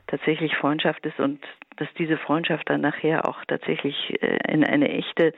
[0.07, 1.39] tatsächlich Freundschaft ist und
[1.77, 5.33] dass diese Freundschaft dann nachher auch tatsächlich äh, in eine echte,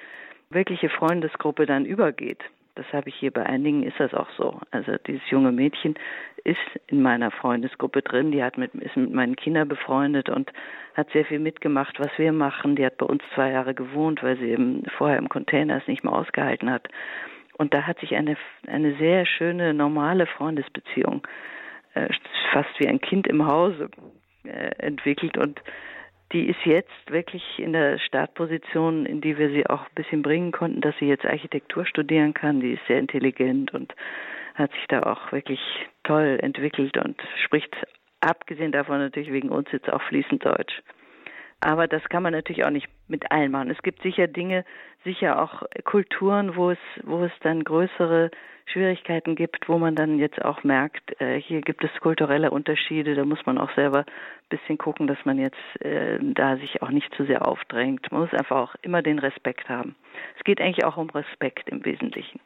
[0.49, 2.39] wirkliche Freundesgruppe dann übergeht.
[2.75, 4.59] Das habe ich hier bei einigen, ist das auch so.
[4.71, 5.95] Also dieses junge Mädchen
[6.43, 10.51] ist in meiner Freundesgruppe drin, die hat mit, ist mit meinen Kindern befreundet und
[10.93, 12.75] hat sehr viel mitgemacht, was wir machen.
[12.75, 16.03] Die hat bei uns zwei Jahre gewohnt, weil sie eben vorher im Container es nicht
[16.03, 16.89] mehr ausgehalten hat.
[17.57, 18.37] Und da hat sich eine,
[18.67, 21.25] eine sehr schöne, normale Freundesbeziehung,
[21.93, 22.09] äh,
[22.51, 23.89] fast wie ein Kind im Hause,
[24.43, 25.37] äh, entwickelt.
[25.37, 25.61] Und
[26.31, 30.51] die ist jetzt wirklich in der Startposition, in die wir sie auch ein bisschen bringen
[30.51, 32.59] konnten, dass sie jetzt Architektur studieren kann.
[32.59, 33.93] Die ist sehr intelligent und
[34.55, 35.59] hat sich da auch wirklich
[36.03, 37.75] toll entwickelt und spricht
[38.21, 40.81] abgesehen davon natürlich wegen uns jetzt auch fließend Deutsch.
[41.61, 43.71] Aber das kann man natürlich auch nicht mit allen machen.
[43.71, 44.65] Es gibt sicher Dinge,
[45.03, 48.29] sicher auch Kulturen, wo es, wo es dann größere
[48.67, 53.15] Schwierigkeiten gibt, wo man dann jetzt auch merkt, äh, hier gibt es kulturelle Unterschiede.
[53.15, 56.89] Da muss man auch selber ein bisschen gucken, dass man jetzt äh, da sich auch
[56.89, 58.11] nicht zu sehr aufdrängt.
[58.11, 59.95] Man muss einfach auch immer den Respekt haben.
[60.37, 62.39] Es geht eigentlich auch um Respekt im Wesentlichen.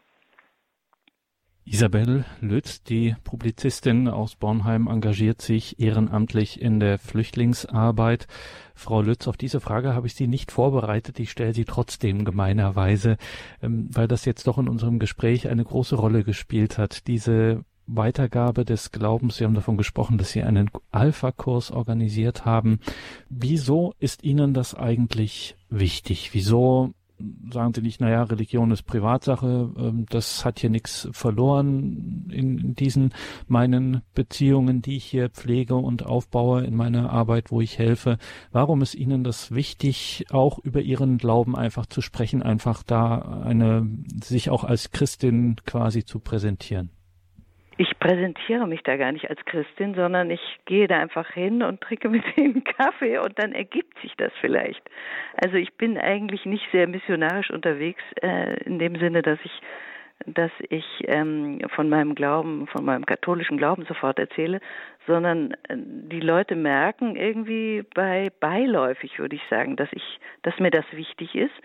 [1.66, 8.28] Isabel Lütz, die Publizistin aus Bornheim, engagiert sich ehrenamtlich in der Flüchtlingsarbeit.
[8.74, 11.20] Frau Lütz, auf diese Frage habe ich Sie nicht vorbereitet.
[11.20, 13.18] Ich stelle sie trotzdem gemeinerweise,
[13.62, 17.08] ähm, weil das jetzt doch in unserem Gespräch eine große Rolle gespielt hat.
[17.08, 19.38] Diese Weitergabe des Glaubens.
[19.38, 22.80] Sie haben davon gesprochen, dass Sie einen Alpha-Kurs organisiert haben.
[23.30, 26.34] Wieso ist Ihnen das eigentlich wichtig?
[26.34, 26.94] Wieso
[27.52, 33.14] sagen Sie nicht, naja, Religion ist Privatsache, ähm, das hat hier nichts verloren in diesen
[33.48, 38.18] meinen Beziehungen, die ich hier pflege und aufbaue, in meiner Arbeit, wo ich helfe.
[38.52, 43.88] Warum ist Ihnen das wichtig, auch über Ihren Glauben einfach zu sprechen, einfach da eine,
[44.24, 46.92] sich auch als Christin quasi zu präsentieren?
[47.80, 51.80] Ich präsentiere mich da gar nicht als Christin, sondern ich gehe da einfach hin und
[51.80, 54.82] trinke mit ihnen Kaffee und dann ergibt sich das vielleicht.
[55.42, 59.62] Also ich bin eigentlich nicht sehr missionarisch unterwegs äh, in dem Sinne, dass ich
[60.26, 64.60] dass ich ähm, von meinem Glauben, von meinem katholischen Glauben sofort erzähle,
[65.08, 70.72] sondern äh, die Leute merken irgendwie bei beiläufig, würde ich sagen, dass ich, dass mir
[70.72, 71.56] das wichtig ist.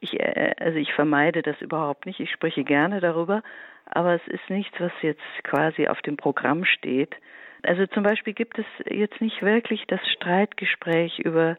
[0.00, 2.20] Ich, äh, also ich vermeide das überhaupt nicht.
[2.20, 3.42] Ich spreche gerne darüber,
[3.86, 7.14] aber es ist nichts, was jetzt quasi auf dem Programm steht.
[7.62, 11.56] also zum Beispiel gibt es jetzt nicht wirklich das Streitgespräch über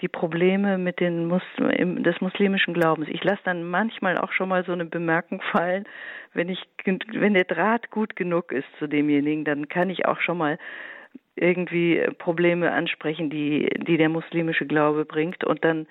[0.00, 3.08] die Probleme mit den Muslim, des muslimischen Glaubens.
[3.10, 5.84] Ich lasse dann manchmal auch schon mal so eine Bemerkung fallen,
[6.32, 10.38] wenn ich, wenn der Draht gut genug ist zu demjenigen, dann kann ich auch schon
[10.38, 10.58] mal
[11.36, 15.86] irgendwie Probleme ansprechen, die, die der muslimische Glaube bringt und dann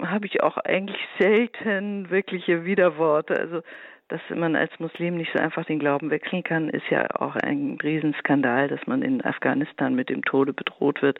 [0.00, 3.38] habe ich auch eigentlich selten wirkliche Widerworte.
[3.38, 3.62] Also
[4.08, 7.76] dass man als Muslim nicht so einfach den Glauben wechseln kann, ist ja auch ein
[7.82, 11.18] Riesenskandal, dass man in Afghanistan mit dem Tode bedroht wird.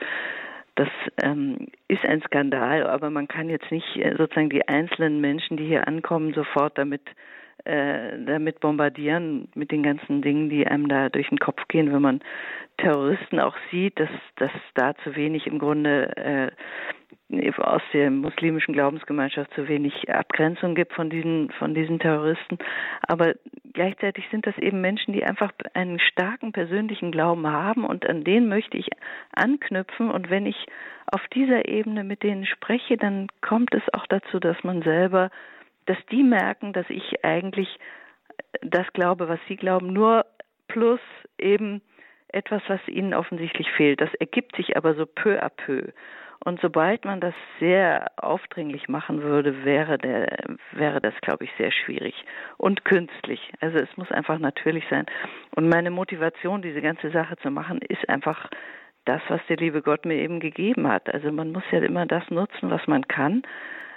[0.77, 0.89] Das
[1.23, 5.67] ähm, ist ein Skandal, aber man kann jetzt nicht äh, sozusagen die einzelnen Menschen, die
[5.67, 7.03] hier ankommen, sofort damit
[7.65, 12.03] äh, damit bombardieren mit den ganzen Dingen, die einem da durch den Kopf gehen, wenn
[12.03, 12.21] man
[12.79, 16.51] Terroristen auch sieht, dass dass da zu wenig im Grunde äh,
[17.59, 22.59] aus der muslimischen Glaubensgemeinschaft zu wenig Abgrenzung gibt von diesen von diesen Terroristen,
[23.03, 23.35] aber
[23.77, 28.49] gleichzeitig sind das eben Menschen, die einfach einen starken persönlichen Glauben haben und an den
[28.49, 28.89] möchte ich
[29.35, 30.11] anknüpfen.
[30.11, 30.67] Und wenn ich
[31.13, 35.31] auf dieser Ebene mit denen spreche, dann kommt es auch dazu, dass man selber,
[35.87, 37.79] dass die merken, dass ich eigentlich
[38.63, 40.27] das glaube, was sie glauben, nur
[40.69, 41.01] plus
[41.39, 41.83] eben
[42.29, 44.01] etwas, was ihnen offensichtlich fehlt.
[44.01, 45.93] Das ergibt sich aber so peu à peu.
[46.45, 50.37] Und sobald man das sehr aufdringlich machen würde, wäre, der,
[50.73, 52.15] wäre das, glaube ich, sehr schwierig
[52.59, 53.53] und künstlich.
[53.61, 55.07] Also es muss einfach natürlich sein.
[55.55, 58.49] Und meine Motivation, diese ganze Sache zu machen, ist einfach
[59.07, 61.13] das, was der liebe Gott mir eben gegeben hat.
[61.13, 63.43] Also man muss ja immer das nutzen, was man kann.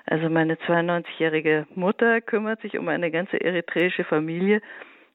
[0.09, 4.61] Also meine 92-jährige Mutter kümmert sich um eine ganze eritreische Familie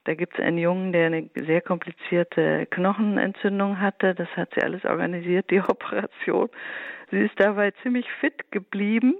[0.05, 4.14] da gibt es einen Jungen, der eine sehr komplizierte Knochenentzündung hatte.
[4.14, 6.51] Das hat sie alles organisiert, die Operation.
[7.11, 9.14] Sie ist dabei ziemlich fit geblieben.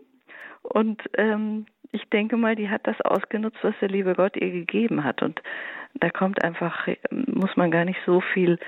[0.63, 5.05] Und ähm, ich denke mal, die hat das ausgenutzt, was der liebe Gott ihr gegeben
[5.05, 5.23] hat.
[5.23, 5.43] Und
[5.95, 8.59] da kommt einfach, muss man gar nicht so viel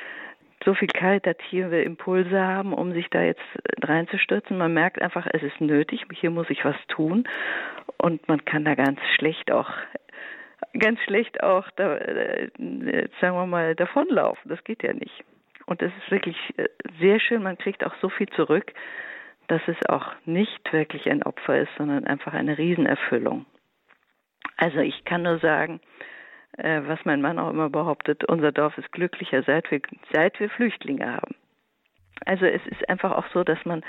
[0.66, 3.40] so viel karitative Impulse haben, um sich da jetzt
[3.82, 4.58] reinzustürzen.
[4.58, 7.26] Man merkt einfach, es ist nötig, hier muss ich was tun
[7.96, 9.70] und man kann da ganz schlecht auch
[10.78, 12.50] ganz schlecht auch, da, äh,
[13.20, 14.48] sagen wir mal, davonlaufen.
[14.50, 15.24] Das geht ja nicht.
[15.66, 16.68] Und es ist wirklich äh,
[17.00, 18.72] sehr schön, man kriegt auch so viel zurück,
[19.48, 23.46] dass es auch nicht wirklich ein Opfer ist, sondern einfach eine Riesenerfüllung.
[24.56, 25.80] Also ich kann nur sagen,
[26.58, 29.80] was mein Mann auch immer behauptet, unser Dorf ist glücklicher, seit wir,
[30.12, 31.34] seit wir Flüchtlinge haben.
[32.24, 33.82] Also es ist einfach auch so, dass man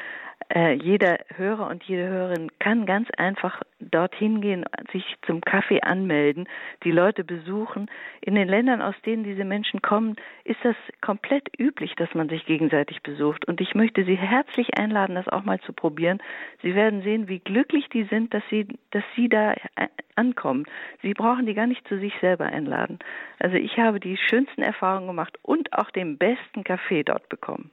[0.53, 6.47] äh, jeder Hörer und jede Hörerin kann ganz einfach dorthin gehen, sich zum Kaffee anmelden,
[6.83, 7.89] die Leute besuchen.
[8.21, 12.45] In den Ländern, aus denen diese Menschen kommen, ist das komplett üblich, dass man sich
[12.45, 13.45] gegenseitig besucht.
[13.47, 16.19] Und ich möchte Sie herzlich einladen, das auch mal zu probieren.
[16.61, 20.65] Sie werden sehen, wie glücklich die sind, dass sie, dass sie da äh, ankommen.
[21.01, 22.99] Sie brauchen die gar nicht zu sich selber einladen.
[23.39, 27.71] Also ich habe die schönsten Erfahrungen gemacht und auch den besten Kaffee dort bekommen.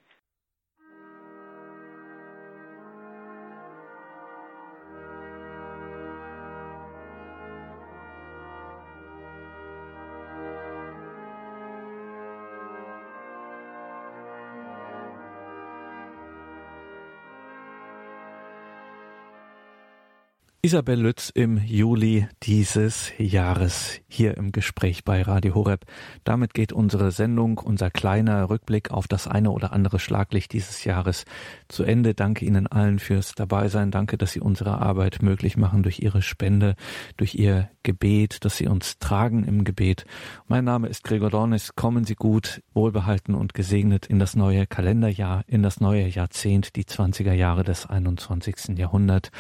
[20.65, 25.85] Isabel Lütz im Juli dieses Jahres hier im Gespräch bei Radio Horeb.
[26.25, 31.27] Damit geht unsere Sendung, unser kleiner Rückblick auf das eine oder andere Schlaglicht dieses Jahres
[31.69, 32.15] zu Ende.
[32.15, 33.91] Danke Ihnen allen fürs Dabeisein.
[33.91, 36.77] Danke, dass Sie unsere Arbeit möglich machen durch Ihre Spende,
[37.19, 40.07] durch Ihr Gebet, dass Sie uns tragen im Gebet.
[40.49, 41.77] Mein Name ist Gregor Dornis.
[41.77, 46.85] Kommen Sie gut, wohlbehalten und gesegnet in das neue Kalenderjahr, in das neue Jahrzehnt, die
[46.85, 48.79] 20er Jahre des 21.
[48.79, 49.31] Jahrhunderts.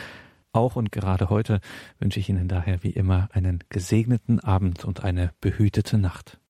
[0.54, 1.60] Auch und gerade heute
[1.98, 6.38] wünsche ich Ihnen daher wie immer einen gesegneten Abend und eine behütete Nacht.